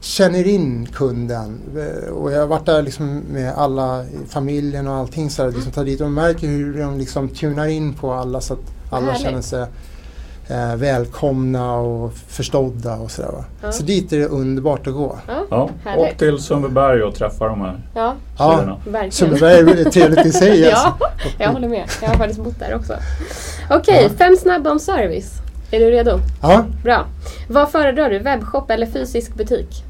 känner 0.00 0.46
in 0.46 0.86
kunden. 0.86 1.60
Eh, 1.76 2.08
Och 2.10 2.32
jag 2.32 2.40
har 2.40 2.46
varit 2.46 2.66
där 2.66 2.82
liksom 2.82 3.18
med 3.18 3.52
alla 3.54 4.04
i 4.04 4.08
familjen 4.28 4.88
och 4.88 4.94
allting 4.94 5.30
så 5.30 5.42
här, 5.42 5.50
liksom 5.52 5.72
tar 5.72 5.84
dit 5.84 6.00
och 6.00 6.10
märker 6.10 6.46
hur 6.48 6.78
de 6.78 6.98
liksom 6.98 7.28
tunar 7.28 7.66
in 7.66 7.94
på 7.94 8.12
alla 8.12 8.40
så 8.40 8.52
att 8.54 8.60
alla 8.90 9.06
Härligt. 9.06 9.22
känner 9.22 9.40
sig 9.42 9.66
eh, 10.48 10.76
välkomna 10.76 11.74
och 11.74 12.12
förstådda 12.28 12.94
och 12.94 13.10
sådär. 13.10 13.28
Va? 13.32 13.44
Ja. 13.62 13.72
Så 13.72 13.82
dit 13.82 14.12
är 14.12 14.18
det 14.18 14.26
underbart 14.26 14.86
att 14.86 14.94
gå. 14.94 15.18
Ja, 15.26 15.44
Ja, 15.84 15.96
åk 15.96 16.16
till 16.16 16.38
Sundbyberg 16.38 17.02
och 17.02 17.14
träffa 17.14 17.48
de 17.48 17.60
här 17.60 17.80
ja 17.94 18.14
Ja, 18.38 18.52
tjejerna. 18.54 18.76
verkligen. 18.84 19.12
Sundbyberg 19.12 19.58
är 19.58 19.64
väldigt 19.64 19.92
trevligt 19.92 20.26
i 20.26 20.32
sig. 20.32 20.72
Alltså. 20.72 20.94
Ja, 21.00 21.08
jag 21.38 21.52
håller 21.52 21.68
med. 21.68 21.84
Jag 22.02 22.08
har 22.08 22.16
faktiskt 22.16 22.40
bott 22.40 22.58
där 22.58 22.74
också. 22.74 22.94
Okej, 23.70 24.10
fem 24.18 24.36
snabba 24.36 24.70
om 24.70 24.78
service. 24.78 25.32
Är 25.70 25.80
du 25.80 25.90
redo? 25.90 26.20
Ja, 26.42 26.64
Bra. 26.84 27.06
Vad 27.48 27.70
föredrar 27.70 28.10
du? 28.10 28.18
Webbshop 28.18 28.70
eller 28.70 28.86
fysisk 28.86 29.34
butik? 29.34 29.84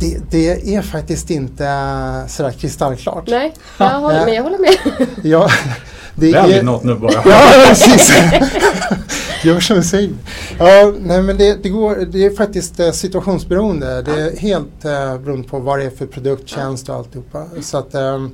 det, 0.00 0.18
det 0.30 0.74
är 0.74 0.82
faktiskt 0.82 1.30
inte 1.30 1.66
eh, 1.66 2.26
sådär 2.26 2.50
kristallklart. 2.50 3.24
Nej, 3.26 3.54
jag 3.78 3.86
håller, 3.90 4.24
men 4.24 4.34
jag 4.34 4.42
håller 4.42 4.58
med. 4.58 5.06
Ja, 5.22 5.48
det 6.14 6.32
Välj 6.32 6.52
är, 6.54 6.62
något 6.62 6.84
nu 6.84 6.94
bara. 6.94 7.12
Ja, 7.24 7.52
precis. 7.68 8.12
Gör 9.44 9.60
som 9.60 9.76
jag 9.76 9.84
säger. 9.84 10.10
Ja, 10.58 10.92
nej, 11.00 11.22
men 11.22 11.36
det, 11.36 11.62
det, 11.62 11.68
går, 11.68 11.96
det 12.12 12.24
är 12.26 12.30
faktiskt 12.30 12.80
eh, 12.80 12.90
situationsberoende. 12.90 14.02
Det 14.02 14.20
är 14.20 14.36
helt 14.36 14.84
eh, 14.84 15.18
beroende 15.18 15.48
på 15.48 15.58
vad 15.58 15.78
det 15.78 15.84
är 15.84 15.90
för 15.90 16.06
produkt, 16.06 16.48
tjänst 16.48 16.88
och 16.88 16.94
alltihopa. 16.94 17.44
Så 17.62 17.78
att, 17.78 17.94
eh, 17.94 18.26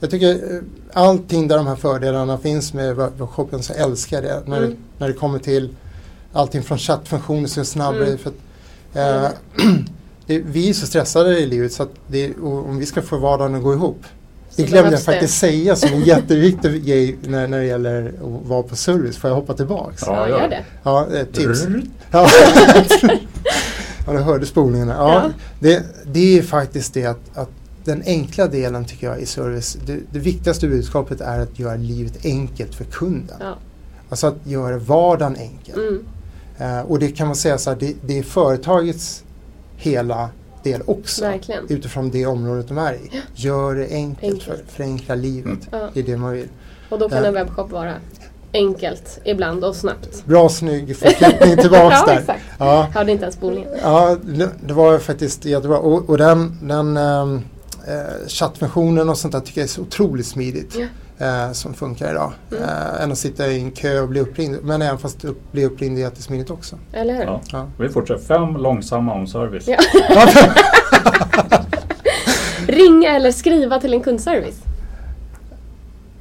jag 0.00 0.10
tycker 0.10 0.30
eh, 0.30 0.60
allting 0.92 1.48
där 1.48 1.56
de 1.56 1.66
här 1.66 1.76
fördelarna 1.76 2.38
finns 2.38 2.74
med 2.74 2.96
webbshoppen 2.96 3.62
så 3.62 3.72
älskar 3.72 4.16
jag 4.16 4.24
det. 4.24 4.42
När, 4.50 4.56
Mm. 4.56 4.70
det. 4.70 4.76
när 4.98 5.08
det 5.08 5.14
kommer 5.14 5.38
till 5.38 5.68
allting 6.32 6.62
från 6.62 6.78
chattfunktioner 6.78 7.48
som 7.48 7.60
är 7.60 7.64
snabbare. 7.64 8.06
Mm. 8.06 8.18
För 8.18 8.30
att, 8.30 8.36
eh, 9.24 9.30
det, 10.26 10.38
vi 10.38 10.68
är 10.68 10.72
så 10.72 10.86
stressade 10.86 11.38
i 11.38 11.46
livet 11.46 11.72
så 11.72 11.82
att 11.82 11.92
det, 12.06 12.34
om 12.42 12.78
vi 12.78 12.86
ska 12.86 13.02
få 13.02 13.16
vardagen 13.16 13.54
att 13.54 13.62
gå 13.62 13.72
ihop 13.74 14.02
det 14.56 14.62
glömde 14.62 14.76
jag 14.76 14.84
behövs 14.84 15.04
det. 15.04 15.12
faktiskt 15.12 15.38
säga 15.38 15.76
som 15.76 15.88
en 15.92 16.00
jätteviktig 16.00 16.84
grej 16.84 17.16
när, 17.26 17.48
när 17.48 17.58
det 17.58 17.64
gäller 17.64 18.08
att 18.08 18.48
vara 18.48 18.62
på 18.62 18.76
service. 18.76 19.16
Får 19.16 19.30
jag 19.30 19.34
hoppa 19.34 19.54
tillbaks? 19.54 20.02
Ja, 20.06 20.28
gör 20.28 20.40
gör 20.40 20.48
det. 20.48 20.64
Ja, 20.82 21.06
ett 21.06 21.32
tips. 21.32 21.66
Ja, 22.10 22.28
ja 24.06 24.12
du 24.12 24.18
hörde 24.18 24.46
spolningen. 24.46 24.88
där. 24.88 24.94
Ja, 24.94 25.12
Ja. 25.14 25.30
Det, 25.60 25.82
det 26.12 26.38
är 26.38 26.42
faktiskt 26.42 26.94
det 26.94 27.06
att, 27.06 27.20
att 27.34 27.50
den 27.84 28.02
enkla 28.06 28.46
delen 28.46 28.84
tycker 28.84 29.06
jag 29.06 29.20
i 29.20 29.26
service, 29.26 29.76
det, 29.86 29.98
det 30.10 30.18
viktigaste 30.18 30.68
budskapet 30.68 31.20
är 31.20 31.40
att 31.40 31.58
göra 31.58 31.76
livet 31.76 32.24
enkelt 32.24 32.74
för 32.74 32.84
kunden. 32.84 33.36
Ja. 33.40 33.54
Alltså 34.08 34.26
att 34.26 34.36
göra 34.44 34.78
vardagen 34.78 35.36
enkel. 35.36 35.74
Mm. 35.78 36.04
Eh, 36.58 36.80
och 36.80 36.98
det 36.98 37.08
kan 37.08 37.26
man 37.26 37.36
säga 37.36 37.58
så 37.58 37.70
här, 37.70 37.76
det, 37.80 37.94
det 38.06 38.18
är 38.18 38.22
företagets 38.22 39.24
hela 39.76 40.28
del 40.64 40.82
också. 40.86 41.24
Verkligen. 41.24 41.64
Utifrån 41.68 42.10
det 42.10 42.26
området 42.26 42.68
de 42.68 42.78
är 42.78 42.94
i. 42.94 43.10
Gör 43.34 43.74
det 43.74 43.88
enkelt, 43.90 44.32
Enkelt. 44.32 44.42
För, 44.42 44.64
förenkla 44.68 45.14
livet. 45.14 45.58
Det 45.92 46.00
är 46.00 46.04
det 46.04 46.16
man 46.16 46.32
vill. 46.32 46.48
Och 46.88 46.98
då 46.98 47.08
kan 47.08 47.24
en 47.24 47.34
webbshop 47.34 47.70
vara 47.70 47.94
enkelt 48.52 49.20
ibland 49.24 49.64
och 49.64 49.76
snabbt. 49.76 50.24
Bra 50.24 50.48
snygg 50.48 50.96
förflyttning 50.96 51.56
tillbaks 51.56 51.96
ja, 52.00 52.06
där. 52.06 52.18
exakt. 52.18 52.42
Ja, 52.58 52.88
Hörde 52.94 53.12
inte 53.12 53.24
ens 53.24 53.34
spolningen. 53.34 53.70
ja 53.82 54.16
det, 54.60 54.72
var 54.74 54.98
faktiskt 54.98 55.44
jättebra. 55.44 55.78
Och, 55.78 56.10
och 56.10 56.18
den, 56.18 56.58
den 56.62 56.96
ehm, 56.96 57.40
eh, 57.88 58.28
chattfunktionen 58.28 59.08
och 59.08 59.18
sånt 59.18 59.32
där 59.32 59.40
tycker 59.40 59.60
jag 59.60 59.64
är 59.64 59.72
så 59.72 59.80
otroligt 59.80 60.26
smidigt. 60.26 60.76
Ja. 60.78 60.86
Eh, 61.18 61.52
som 61.52 61.74
funkar 61.74 62.10
idag. 62.10 62.32
Mm. 62.50 62.62
Eh, 62.62 63.02
än 63.02 63.12
att 63.12 63.18
sitta 63.18 63.46
i 63.46 63.60
en 63.60 63.70
kö 63.70 64.00
och 64.00 64.08
bli 64.08 64.20
uppringd. 64.20 64.56
Men 64.62 64.82
även 64.82 64.98
fast 64.98 65.24
upp, 65.24 65.52
bli 65.52 65.64
uppringd 65.64 65.98
är 65.98 66.02
jättesmidigt 66.02 66.50
också. 66.50 66.76
Eller 66.92 67.14
hur? 67.14 67.22
Ja. 67.24 67.40
Ja. 67.52 67.66
Vi 67.78 67.88
fortsätter. 67.88 68.22
Fem 68.24 68.56
långsamma 68.56 69.14
om 69.14 69.26
service. 69.26 69.64
Ja. 69.68 69.76
Ringa 72.68 73.10
eller 73.16 73.30
skriva 73.32 73.80
till 73.80 73.92
en 73.92 74.00
kundservice? 74.00 74.56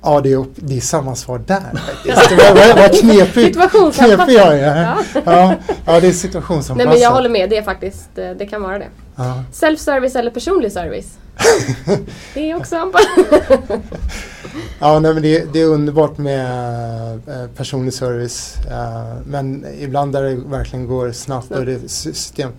Ja, 0.02 0.22
det 0.22 0.32
är, 0.32 0.38
upp- 0.38 0.56
det 0.56 0.78
är 0.78 0.82
samma 0.82 1.16
svar 1.16 1.42
där 1.48 1.60
faktiskt. 1.60 2.30
Det 2.30 2.36
var, 2.36 2.68
var, 2.74 2.82
var 2.82 2.90
knepigt. 3.02 3.34
Situationsanpassat. 3.56 4.18
Knepig 4.28 4.34
jag 4.34 4.60
är. 4.60 4.84
Ja. 4.84 5.22
Ja, 5.26 5.56
ja, 5.86 6.00
det 6.00 6.08
är 6.08 6.12
situationsanpassat. 6.12 6.78
Nej 6.78 6.88
men 6.88 7.00
jag 7.00 7.12
håller 7.12 7.30
med, 7.30 7.50
det 7.50 7.58
är 7.58 7.64
faktiskt, 7.64 8.18
eh, 8.18 8.30
det 8.32 8.46
kan 8.46 8.62
vara 8.62 8.80
det. 8.80 8.88
Ja. 9.16 9.44
Self-service 9.52 10.20
eller 10.20 10.32
personlig 10.32 10.72
service? 10.72 11.18
det 12.34 12.52
är 12.52 12.56
också. 12.56 12.92
Ja, 14.80 15.00
nej, 15.00 15.14
men 15.14 15.24
det, 15.24 15.54
det 15.54 15.62
är 15.62 15.66
underbart 15.68 16.18
med 16.18 17.14
eh, 17.28 17.48
personlig 17.56 17.94
service. 17.94 18.56
Eh, 18.72 19.16
men 19.26 19.66
ibland 19.80 20.14
där 20.14 20.24
det 20.24 20.36
verkligen 20.36 20.88
går 20.88 21.12
snabbt 21.12 21.52
och 21.52 21.66
det 21.66 21.92
system. 21.92 22.52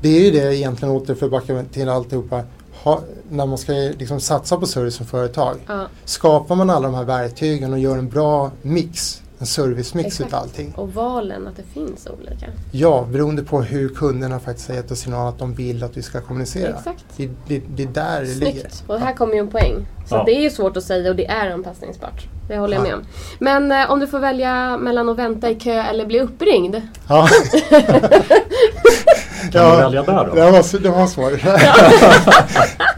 Det 0.00 0.08
är 0.08 0.20
ju 0.20 0.30
det 0.30 0.56
egentligen 0.56 0.94
åter 0.94 1.14
för 1.14 1.26
att 1.26 1.32
backa 1.32 1.64
till 1.72 1.88
alltihopa. 1.88 2.42
Ha, 2.82 3.00
när 3.30 3.46
man 3.46 3.58
ska 3.58 3.72
liksom 3.72 4.20
satsa 4.20 4.56
på 4.56 4.66
service 4.66 4.94
som 4.94 5.06
företag. 5.06 5.56
ja. 5.66 5.86
Skapar 6.04 6.54
man 6.54 6.70
alla 6.70 6.88
de 6.88 6.94
här 6.94 7.04
verktygen 7.04 7.72
och 7.72 7.78
gör 7.78 7.98
en 7.98 8.08
bra 8.08 8.50
mix, 8.62 9.21
en 9.42 9.46
servicemix 9.46 10.06
Exakt. 10.06 10.28
utav 10.28 10.40
allting. 10.40 10.72
Och 10.76 10.94
valen, 10.94 11.46
att 11.48 11.56
det 11.56 11.62
finns 11.74 12.06
olika. 12.06 12.46
Ja, 12.72 13.06
beroende 13.10 13.42
på 13.42 13.62
hur 13.62 13.88
kunderna 13.88 14.40
faktiskt 14.40 14.68
har 14.68 14.74
gett 14.74 14.90
oss 14.90 14.98
signal 15.00 15.28
att 15.28 15.38
de 15.38 15.54
vill 15.54 15.84
att 15.84 15.96
vi 15.96 16.02
ska 16.02 16.20
kommunicera. 16.20 16.76
Exakt. 16.76 17.04
Det, 17.16 17.30
det, 17.46 17.62
det 17.76 17.82
är 17.82 17.86
där 17.86 18.20
det 18.20 18.34
ligger. 18.34 18.52
Snyggt. 18.60 18.84
Och 18.86 18.98
här 19.00 19.14
kommer 19.14 19.32
ju 19.34 19.38
en 19.38 19.48
poäng. 19.48 19.86
Så 20.08 20.14
Ja. 20.14 20.22
det 20.26 20.32
är 20.32 20.40
ju 20.40 20.50
svårt 20.50 20.76
att 20.76 20.84
säga 20.84 21.10
och 21.10 21.16
det 21.16 21.26
är 21.26 21.50
anpassningsbart. 21.50 22.26
Det 22.48 22.58
håller 22.58 22.76
jag 22.76 22.86
Ja. 22.86 22.88
med 22.90 22.94
om. 22.98 23.02
Men 23.38 23.72
eh, 23.72 23.90
om 23.90 24.00
du 24.00 24.06
får 24.06 24.18
välja 24.18 24.76
mellan 24.78 25.08
att 25.08 25.18
vänta 25.18 25.50
i 25.50 25.54
kö 25.54 25.82
eller 25.82 26.06
bli 26.06 26.20
uppringd? 26.20 26.76
Ja. 27.08 27.28
Kan 29.52 29.70
du 29.70 29.76
välja 29.76 30.02
där 30.02 30.24
då? 30.26 30.34
Det 30.34 30.50
var, 30.50 30.78
det 30.82 30.88
var 30.90 31.06
svårt. 31.06 31.32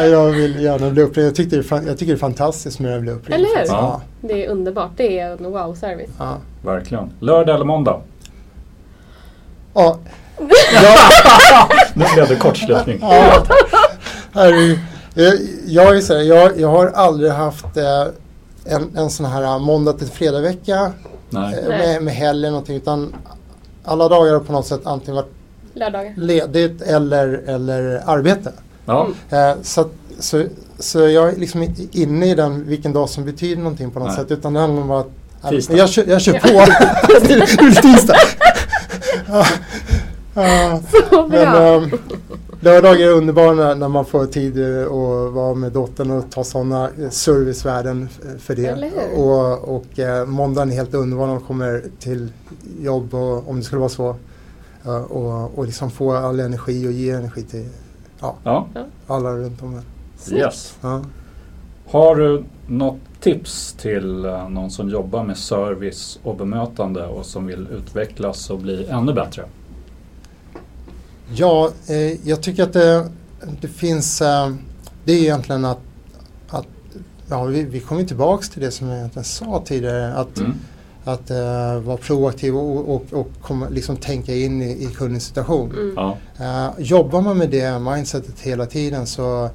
Jag 0.00 0.30
vill 0.30 0.62
gärna 0.62 0.90
bli 0.90 1.02
uppringd. 1.02 1.26
Jag, 1.28 1.34
tyckte 1.34 1.62
fan- 1.62 1.86
jag 1.86 1.98
tycker 1.98 2.12
det 2.12 2.16
är 2.16 2.20
fantastiskt 2.20 2.80
med 2.80 2.96
att 2.96 3.02
bli 3.02 3.10
uppringd. 3.10 3.34
Eller 3.40 3.58
hur? 3.58 3.66
Ja. 3.66 4.00
Det 4.20 4.44
är 4.44 4.48
underbart. 4.50 4.90
Det 4.96 5.18
är 5.18 5.30
en 5.32 5.52
wow-service. 5.52 6.10
Ja. 6.18 6.36
Verkligen. 6.64 7.10
Lördag 7.20 7.54
eller 7.54 7.64
måndag? 7.64 8.00
Ja. 9.74 9.98
Nu 11.94 12.04
blev 12.14 12.28
det 12.28 12.36
kortslutning. 12.36 12.98
Ja. 13.00 13.44
Jag, 15.14 15.34
jag, 15.66 15.96
är 15.96 16.00
så 16.00 16.14
här, 16.14 16.20
jag, 16.22 16.60
jag 16.60 16.68
har 16.68 16.86
aldrig 16.86 17.30
haft 17.32 17.76
eh, 17.76 18.02
en, 18.64 18.96
en 18.96 19.10
sån 19.10 19.26
här 19.26 19.58
måndag 19.58 19.92
till 19.92 20.06
fredag 20.08 20.40
vecka 20.40 20.92
Nej. 21.30 21.58
eh, 21.58 21.68
med, 21.68 22.02
med 22.02 22.14
helg 22.14 22.38
eller 22.38 22.50
någonting 22.50 22.76
utan 22.76 23.14
alla 23.84 24.08
dagar 24.08 24.32
har 24.32 24.40
på 24.40 24.52
något 24.52 24.66
sätt 24.66 24.80
antingen 24.84 25.14
varit 25.16 25.32
Lördagar. 25.74 26.12
ledigt 26.16 26.82
eller, 26.82 27.42
eller 27.46 28.02
arbete. 28.06 28.52
Ja. 28.86 29.08
Eh, 29.30 29.52
så, 29.62 29.88
så, 30.18 30.44
så 30.78 30.98
jag 30.98 31.28
är 31.28 31.36
liksom 31.36 31.74
inne 31.92 32.30
i 32.30 32.34
den 32.34 32.66
vilken 32.66 32.92
dag 32.92 33.08
som 33.08 33.24
betyder 33.24 33.62
någonting 33.62 33.90
på 33.90 33.98
något 33.98 34.08
Nej. 34.08 34.16
sätt 34.16 34.30
utan 34.30 34.52
det 34.52 34.60
handlar 34.60 34.82
om 34.82 34.90
att 34.90 35.08
Tisdag. 35.50 35.76
jag, 35.76 35.88
kör, 35.88 36.04
jag 36.08 36.20
kör 36.20 36.32
på. 36.32 36.48
är 37.32 37.82
tisdag. 37.82 38.16
ja, 39.28 39.46
ja, 40.34 40.80
Så 41.10 41.26
men 41.28 41.82
ähm, 41.82 41.98
lördagar 42.60 43.06
är 43.06 43.12
underbara 43.12 43.52
när, 43.52 43.74
när 43.74 43.88
man 43.88 44.04
får 44.04 44.26
tid 44.26 44.58
eh, 44.58 44.82
att 44.82 45.32
vara 45.32 45.54
med 45.54 45.72
dottern 45.72 46.10
och 46.10 46.30
ta 46.30 46.44
sådana 46.44 46.90
eh, 47.00 47.10
servicevärden 47.10 48.08
för 48.38 48.54
det. 48.54 48.90
Och, 49.16 49.76
och 49.76 49.98
eh, 49.98 50.26
måndagen 50.26 50.70
är 50.70 50.74
helt 50.74 50.94
underbar 50.94 51.26
när 51.26 51.34
man 51.34 51.42
kommer 51.42 51.82
till 51.98 52.32
jobb 52.80 53.14
och 53.14 53.48
om 53.48 53.56
det 53.56 53.62
skulle 53.62 53.80
vara 53.80 53.88
så. 53.88 54.16
Och, 55.08 55.58
och 55.58 55.66
liksom 55.66 55.90
få 55.90 56.12
all 56.12 56.40
energi 56.40 56.88
och 56.88 56.92
ge 56.92 57.10
energi 57.10 57.42
till 57.42 57.68
ja. 58.44 58.66
alla 59.06 59.30
runt 59.30 59.62
om 59.62 59.74
en. 59.76 59.84
Yes. 60.36 60.76
Ja. 60.80 61.02
Har 61.86 62.16
du 62.16 62.44
något 62.66 62.98
tips 63.20 63.72
till 63.72 64.24
eh, 64.24 64.48
någon 64.48 64.70
som 64.70 64.90
jobbar 64.90 65.24
med 65.24 65.36
service 65.36 66.18
och 66.22 66.36
bemötande 66.36 67.06
och 67.06 67.26
som 67.26 67.46
vill 67.46 67.68
utvecklas 67.70 68.50
och 68.50 68.58
bli 68.58 68.86
ännu 68.86 69.12
bättre? 69.12 69.44
Ja, 71.34 71.70
eh, 71.86 72.28
jag 72.28 72.42
tycker 72.42 72.62
att 72.62 72.72
det, 72.72 73.08
det 73.60 73.68
finns, 73.68 74.22
eh, 74.22 74.54
det 75.04 75.12
är 75.12 75.20
egentligen 75.20 75.64
att, 75.64 75.80
att 76.48 76.66
ja, 77.28 77.44
vi, 77.44 77.62
vi 77.64 77.80
kommer 77.80 78.04
tillbaks 78.04 78.50
till 78.50 78.62
det 78.62 78.70
som 78.70 78.88
jag 78.88 78.98
egentligen 78.98 79.24
sa 79.24 79.62
tidigare, 79.64 80.14
att, 80.14 80.38
Mm. 80.38 80.54
Att 81.04 81.30
eh, 81.30 81.80
vara 81.80 81.96
proaktiv 81.96 82.56
och, 82.56 82.94
och, 82.94 83.04
och 83.10 83.28
komma, 83.42 83.68
liksom 83.68 83.96
tänka 83.96 84.34
in 84.34 84.62
i, 84.62 84.84
i 84.84 84.86
kundens 84.86 85.24
situation. 85.24 85.70
Mm. 85.70 85.92
Ja. 85.96 86.16
Eh, 86.38 86.70
jobbar 86.78 87.20
man 87.20 87.38
med 87.38 87.50
det 87.50 87.78
mindsetet 87.78 88.40
hela 88.40 88.66
tiden 88.66 89.06
så 89.06 89.50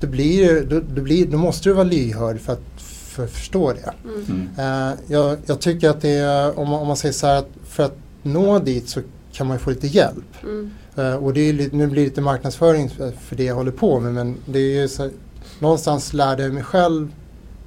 det 0.00 0.06
blir, 0.06 0.64
då, 0.64 0.80
då, 0.94 1.02
blir, 1.02 1.26
då 1.26 1.38
måste 1.38 1.68
du 1.68 1.72
vara 1.72 1.84
lyhörd 1.84 2.40
för 2.40 2.52
att 2.52 2.60
för 2.76 3.26
förstå 3.26 3.72
det. 3.72 3.92
Mm. 4.04 4.48
Eh, 4.58 4.98
jag, 5.06 5.38
jag 5.46 5.60
tycker 5.60 5.90
att 5.90 6.00
det 6.00 6.10
är, 6.10 6.58
om 6.58 6.68
man, 6.68 6.80
om 6.80 6.86
man 6.86 6.96
säger 6.96 7.12
så 7.12 7.26
här 7.26 7.36
att 7.38 7.48
för 7.64 7.82
att 7.82 7.96
nå 8.22 8.58
dit 8.58 8.88
så 8.88 9.00
kan 9.32 9.46
man 9.46 9.56
ju 9.56 9.60
få 9.60 9.70
lite 9.70 9.86
hjälp. 9.86 10.42
Mm. 10.42 10.70
Och 11.20 11.34
det 11.34 11.40
är 11.40 11.52
lite, 11.52 11.76
nu 11.76 11.86
blir 11.86 12.02
det 12.02 12.08
lite 12.08 12.20
marknadsföring 12.20 12.90
för, 12.90 13.10
för 13.10 13.36
det 13.36 13.44
jag 13.44 13.54
håller 13.54 13.72
på 13.72 14.00
med 14.00 14.14
men 14.14 14.36
det 14.46 14.58
är 14.58 14.80
ju 14.80 14.88
så, 14.88 15.10
någonstans 15.58 16.12
lärde 16.12 16.42
jag 16.42 16.54
mig 16.54 16.62
själv 16.62 17.14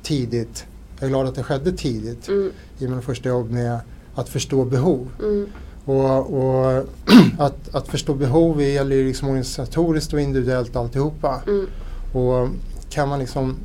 tidigt, 0.04 0.66
jag 1.04 1.08
är 1.08 1.10
glad 1.10 1.28
att 1.28 1.36
det 1.36 1.44
skedde 1.44 1.72
tidigt 1.72 2.28
Mm. 2.28 2.52
i 2.80 2.88
mina 2.88 3.02
första 3.02 3.30
jobb 3.30 3.52
med 3.52 3.80
att 4.16 4.30
förstå 4.30 4.66
behov. 4.66 5.08
Mm. 5.20 5.48
Och, 5.86 6.34
och 6.34 6.86
att, 7.40 7.76
att 7.76 7.88
förstå 7.88 8.14
behov 8.14 8.62
gäller 8.62 8.96
ju 8.96 9.08
liksom 9.08 9.28
organisatoriskt 9.28 10.14
och 10.14 10.22
individuellt 10.22 10.76
alltihopa. 10.76 11.42
Mm. 11.48 11.68
Och 12.14 12.48
kan 12.90 13.10
man 13.10 13.20
liksom 13.20 13.56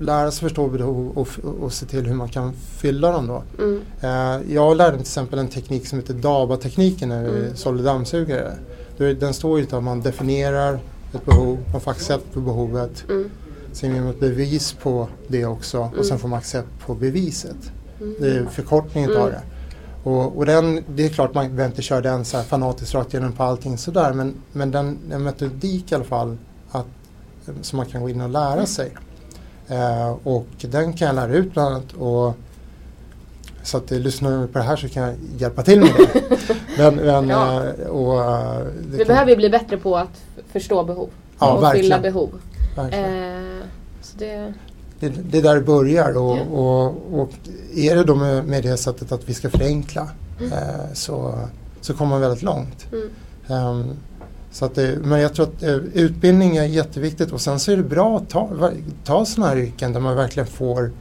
lära 0.00 0.30
sig 0.30 0.40
förstå 0.40 0.68
behov 0.68 1.08
och, 1.14 1.18
och, 1.44 1.54
och 1.62 1.72
se 1.72 1.86
till 1.86 2.06
hur 2.06 2.14
man 2.14 2.28
kan 2.28 2.52
fylla 2.52 3.10
dem 3.10 3.26
då. 3.26 3.42
Mm. 3.58 3.80
Eh, 4.00 4.54
jag 4.54 4.76
lärde 4.76 4.90
mig 4.90 4.98
till 4.98 5.10
exempel 5.10 5.38
en 5.38 5.48
teknik 5.48 5.86
som 5.86 5.98
heter 5.98 6.14
DABA-tekniken 6.14 7.08
när 7.08 7.22
vi 7.22 7.38
Mm. 7.40 7.56
sålde 7.56 7.82
dammsugare. 7.82 8.52
Den 8.98 9.34
står 9.34 9.58
ju 9.58 9.64
till 9.66 9.74
att 9.76 9.84
man 9.84 10.00
definierar 10.00 10.78
ett 11.14 11.24
behov, 11.26 11.58
man 11.72 11.80
får 11.80 11.90
accept 11.90 12.32
på 12.34 12.40
behovet. 12.40 13.04
Mm. 13.08 13.30
Sen 13.74 13.94
ger 13.94 14.00
man 14.00 14.10
ett 14.10 14.20
bevis 14.20 14.72
på 14.72 15.08
det 15.28 15.44
också 15.46 15.78
och 15.80 15.92
Mm. 15.92 16.04
sen 16.04 16.18
får 16.18 16.28
man 16.28 16.38
accept 16.38 16.68
på 16.86 16.94
beviset. 16.94 17.56
Mm. 18.00 18.14
Det 18.20 18.28
är 18.28 18.44
förkortningen 18.46 19.10
Mm. 19.10 19.22
av 19.22 19.28
det. 19.30 19.40
Och, 20.10 20.36
och 20.36 20.46
den, 20.46 20.84
det 20.88 21.04
är 21.04 21.08
klart 21.08 21.34
man 21.34 21.44
behöver 21.44 21.66
inte 21.66 21.82
köra 21.82 22.00
den 22.00 22.24
så 22.24 22.36
här 22.36 22.44
fanatiskt 22.44 22.94
rakt 22.94 23.14
igenom 23.14 23.32
på 23.32 23.42
allting 23.42 23.78
sådär 23.78 24.12
men, 24.12 24.34
men 24.52 24.70
den, 24.70 24.98
en 25.12 25.22
metodik 25.22 25.92
i 25.92 25.94
alla 25.94 26.04
fall 26.04 26.36
att, 26.70 26.86
som 27.62 27.76
man 27.76 27.86
kan 27.86 28.02
gå 28.02 28.08
in 28.08 28.20
och 28.20 28.28
lära 28.30 28.52
Mm. 28.52 28.66
sig. 28.66 28.92
Eh, 29.68 30.10
och 30.24 30.46
den 30.60 30.92
kan 30.92 31.06
jag 31.06 31.14
lära 31.14 31.32
ut 31.34 31.52
bland 31.52 31.74
annat. 31.74 31.92
Och, 31.92 32.34
så 33.62 33.76
att 33.76 33.92
eh, 33.92 33.98
lyssnar 33.98 34.40
du 34.40 34.46
på 34.46 34.58
det 34.58 34.64
här 34.64 34.76
så 34.76 34.88
kan 34.88 35.02
jag 35.02 35.14
hjälpa 35.38 35.62
till 35.62 35.80
med 35.80 35.88
det. 36.12 36.22
men, 36.78 36.94
men, 36.96 37.26
Bra. 37.28 37.64
eh, 37.64 37.86
och, 37.86 38.24
eh, 38.24 38.58
det 38.64 38.72
Vi 38.90 38.98
kan- 38.98 39.06
behöver 39.06 39.36
bli 39.36 39.50
bättre 39.50 39.76
på 39.76 39.96
att 39.96 40.22
förstå 40.52 40.84
behov 40.84 41.10
Ja, 41.38 41.52
och 41.52 41.62
verkligen. 41.62 41.84
fylla 41.84 42.00
behov. 42.00 42.30
verkligen. 42.76 43.04
Eh, 43.04 43.53
det, 44.18 44.54
det, 45.00 45.08
det 45.08 45.38
är 45.38 45.42
där 45.42 45.54
det 45.54 45.60
börjar 45.60 46.16
och, 46.16 46.36
Ja. 46.36 46.42
och, 46.42 47.20
och 47.20 47.30
är 47.74 47.96
det 47.96 48.04
då 48.04 48.14
med, 48.14 48.44
med 48.44 48.62
det 48.62 48.76
sättet 48.76 49.12
att 49.12 49.28
vi 49.28 49.34
ska 49.34 49.50
förenkla 49.50 50.08
Mm. 50.40 50.52
eh, 50.52 50.58
så, 50.94 51.34
så 51.80 51.94
kommer 51.94 52.10
man 52.10 52.20
väldigt 52.20 52.42
långt. 52.42 52.86
mm. 52.92 53.08
Ehm, 53.48 53.90
så 54.52 54.64
att 54.64 54.74
det, 54.74 54.98
men 55.02 55.20
jag 55.20 55.34
tror 55.34 55.46
att 55.46 55.62
eh, 55.62 55.74
utbildning 55.74 56.56
är 56.56 56.64
jätteviktigt 56.64 57.32
och 57.32 57.40
sen 57.40 57.60
så 57.60 57.72
är 57.72 57.76
det 57.76 57.82
bra 57.82 58.16
att 58.16 58.28
ta, 58.30 58.70
ta 59.04 59.24
sådana 59.24 59.50
här 59.52 59.58
yrken 59.58 59.92
där 59.92 60.00
man 60.00 60.16
verkligen 60.16 60.46
får 60.46 60.92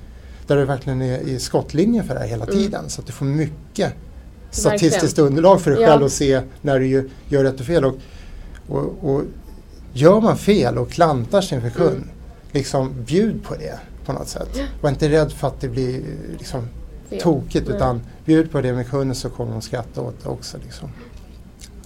där 0.47 0.55
det 0.55 0.65
verkligen 0.65 1.01
är 1.01 1.17
i 1.19 1.39
skottlinjen 1.39 2.05
för 2.07 2.13
det 2.13 2.19
här 2.19 2.27
hela 2.27 2.43
Mm. 2.45 2.55
tiden 2.55 2.89
så 2.89 3.01
att 3.01 3.07
du 3.07 3.13
får 3.13 3.25
mycket 3.25 3.93
statistiskt 4.51 5.19
underlag 5.19 5.61
för 5.61 5.71
dig 5.71 5.81
Ja. 5.81 5.87
själv 5.87 6.03
att 6.05 6.11
se 6.11 6.41
när 6.61 6.79
du 6.79 6.87
gör- 7.27 7.43
rätt 7.43 7.59
och 7.59 7.65
fel. 7.65 7.85
Och, 7.85 7.95
och, 8.69 8.93
och 9.09 9.21
gör 9.93 10.21
man 10.21 10.37
fel 10.37 10.77
och 10.77 10.89
klantar 10.89 11.41
sig 11.41 11.55
inför 11.55 11.69
kund, 11.69 11.95
Mm. 11.95 12.09
Liksom 12.53 12.93
bjud 13.05 13.43
på 13.43 13.55
det 13.55 13.79
på 14.05 14.13
något 14.13 14.27
sätt. 14.27 14.59
Var 14.81 14.89
inte 14.89 15.09
rädd 15.09 15.31
för 15.31 15.47
att 15.47 15.61
det 15.61 15.67
blir 15.69 16.01
liksom, 16.37 16.67
Fel. 17.09 17.21
tokigt 17.21 17.67
Nej. 17.67 17.75
utan 17.77 18.01
bjud 18.25 18.51
på 18.51 18.61
det 18.61 18.73
med 18.73 18.89
kunden 18.89 19.15
så 19.15 19.29
kommer 19.29 19.51
de 19.51 19.61
skratta 19.61 20.01
åt 20.01 20.23
det 20.23 20.29
också. 20.29 20.57
Liksom. 20.63 20.89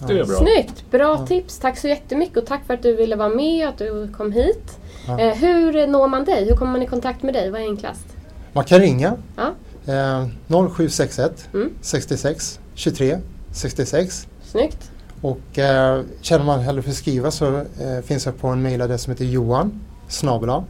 Ja. 0.00 0.06
Det 0.06 0.18
är 0.18 0.24
bra. 0.24 0.36
Snyggt! 0.38 0.84
Bra 0.90 1.16
Ja. 1.20 1.26
tips. 1.26 1.58
Tack 1.58 1.78
så 1.78 1.88
jättemycket 1.88 2.36
och 2.36 2.46
tack 2.46 2.66
för 2.66 2.74
att 2.74 2.82
du 2.82 2.96
ville 2.96 3.16
vara 3.16 3.28
med 3.28 3.66
och 3.66 3.72
att 3.72 3.78
du 3.78 4.08
kom 4.16 4.32
hit. 4.32 4.78
Ja. 5.06 5.20
Eh, 5.20 5.34
hur 5.36 5.86
når 5.86 6.08
man 6.08 6.24
dig? 6.24 6.44
Hur 6.48 6.56
kommer 6.56 6.72
man 6.72 6.82
i 6.82 6.86
kontakt 6.86 7.22
med 7.22 7.34
dig? 7.34 7.50
Vad 7.50 7.60
är 7.60 7.64
enklast? 7.64 8.06
Man 8.52 8.64
kan 8.64 8.78
ringa 8.80 9.16
Ja. 9.36 9.52
eh, 9.92 10.26
0761 10.48 11.48
Mm. 11.54 11.70
66 11.80 12.60
23 12.74 13.18
66 13.52 14.26
Snyggt! 14.44 14.90
och 15.20 15.58
eh, 15.58 16.02
känner 16.20 16.44
man 16.44 16.60
hellre 16.60 16.82
för 16.82 16.90
att 16.90 16.96
skriva 16.96 17.30
så 17.30 17.56
eh, 17.56 18.00
finns 18.04 18.26
jag 18.26 18.38
på 18.38 18.48
en 18.48 18.62
mejladress 18.62 19.02
som 19.02 19.10
heter 19.10 19.24
johan 19.24 19.80
snabel-a 20.08 20.64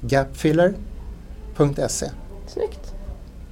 gapfiller.se 0.00 2.06
Snyggt! 2.46 2.94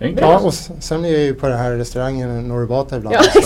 Enkelt. 0.01 0.21
Ja, 0.21 0.38
och 0.38 0.55
sen 0.55 1.05
är 1.05 1.09
jag 1.09 1.21
ju 1.21 1.35
på 1.35 1.49
den 1.49 1.59
här 1.59 1.73
restaurangen 1.73 2.49
Norrbata 2.49 2.97
ibland. 2.97 3.17
Ja, 3.17 3.23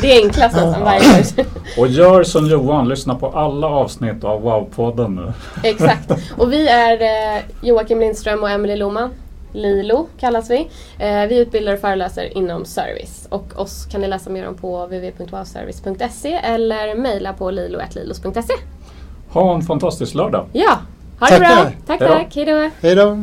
det 0.00 0.12
är 0.12 0.24
enklast 0.24 0.56
nästan 0.56 0.82
varje 0.82 1.00
gång. 1.00 1.46
Och 1.78 1.88
gör 1.88 2.22
som 2.22 2.46
Johan, 2.46 2.88
lyssna 2.88 3.14
på 3.14 3.28
alla 3.28 3.66
avsnitt 3.66 4.24
av 4.24 4.42
Wow-podden 4.42 5.08
nu. 5.08 5.32
Exakt. 5.68 6.10
Och 6.36 6.52
vi 6.52 6.68
är 6.68 7.02
eh, 7.36 7.42
Joakim 7.62 8.00
Lindström 8.00 8.42
och 8.42 8.50
Emily 8.50 8.76
Lohman. 8.76 9.10
Lilo 9.52 10.06
kallas 10.18 10.50
vi. 10.50 10.70
Eh, 10.98 11.26
vi 11.26 11.38
utbildar 11.38 11.72
och 11.72 11.80
föreläser 11.80 12.36
inom 12.36 12.64
service. 12.64 13.26
Och 13.28 13.60
oss 13.60 13.86
kan 13.90 14.00
ni 14.00 14.08
läsa 14.08 14.30
mer 14.30 14.48
om 14.48 14.54
på 14.54 14.86
www.wowservice.se 14.86 16.32
eller 16.32 16.94
mejla 16.94 17.32
på 17.32 17.50
lilo.lilos.se. 17.50 18.54
Ha 19.36 19.54
en 19.54 19.62
fantastisk 19.62 20.14
lördag. 20.14 20.44
Ja, 20.52 20.78
ha 21.20 21.26
det 21.28 21.38
bra! 21.38 21.70
Tack, 21.86 22.00
Hej 22.00 22.08
då. 22.08 22.14
tack. 22.14 22.34
Hejdå! 22.36 22.70
Hej 22.82 22.94
då! 22.94 23.22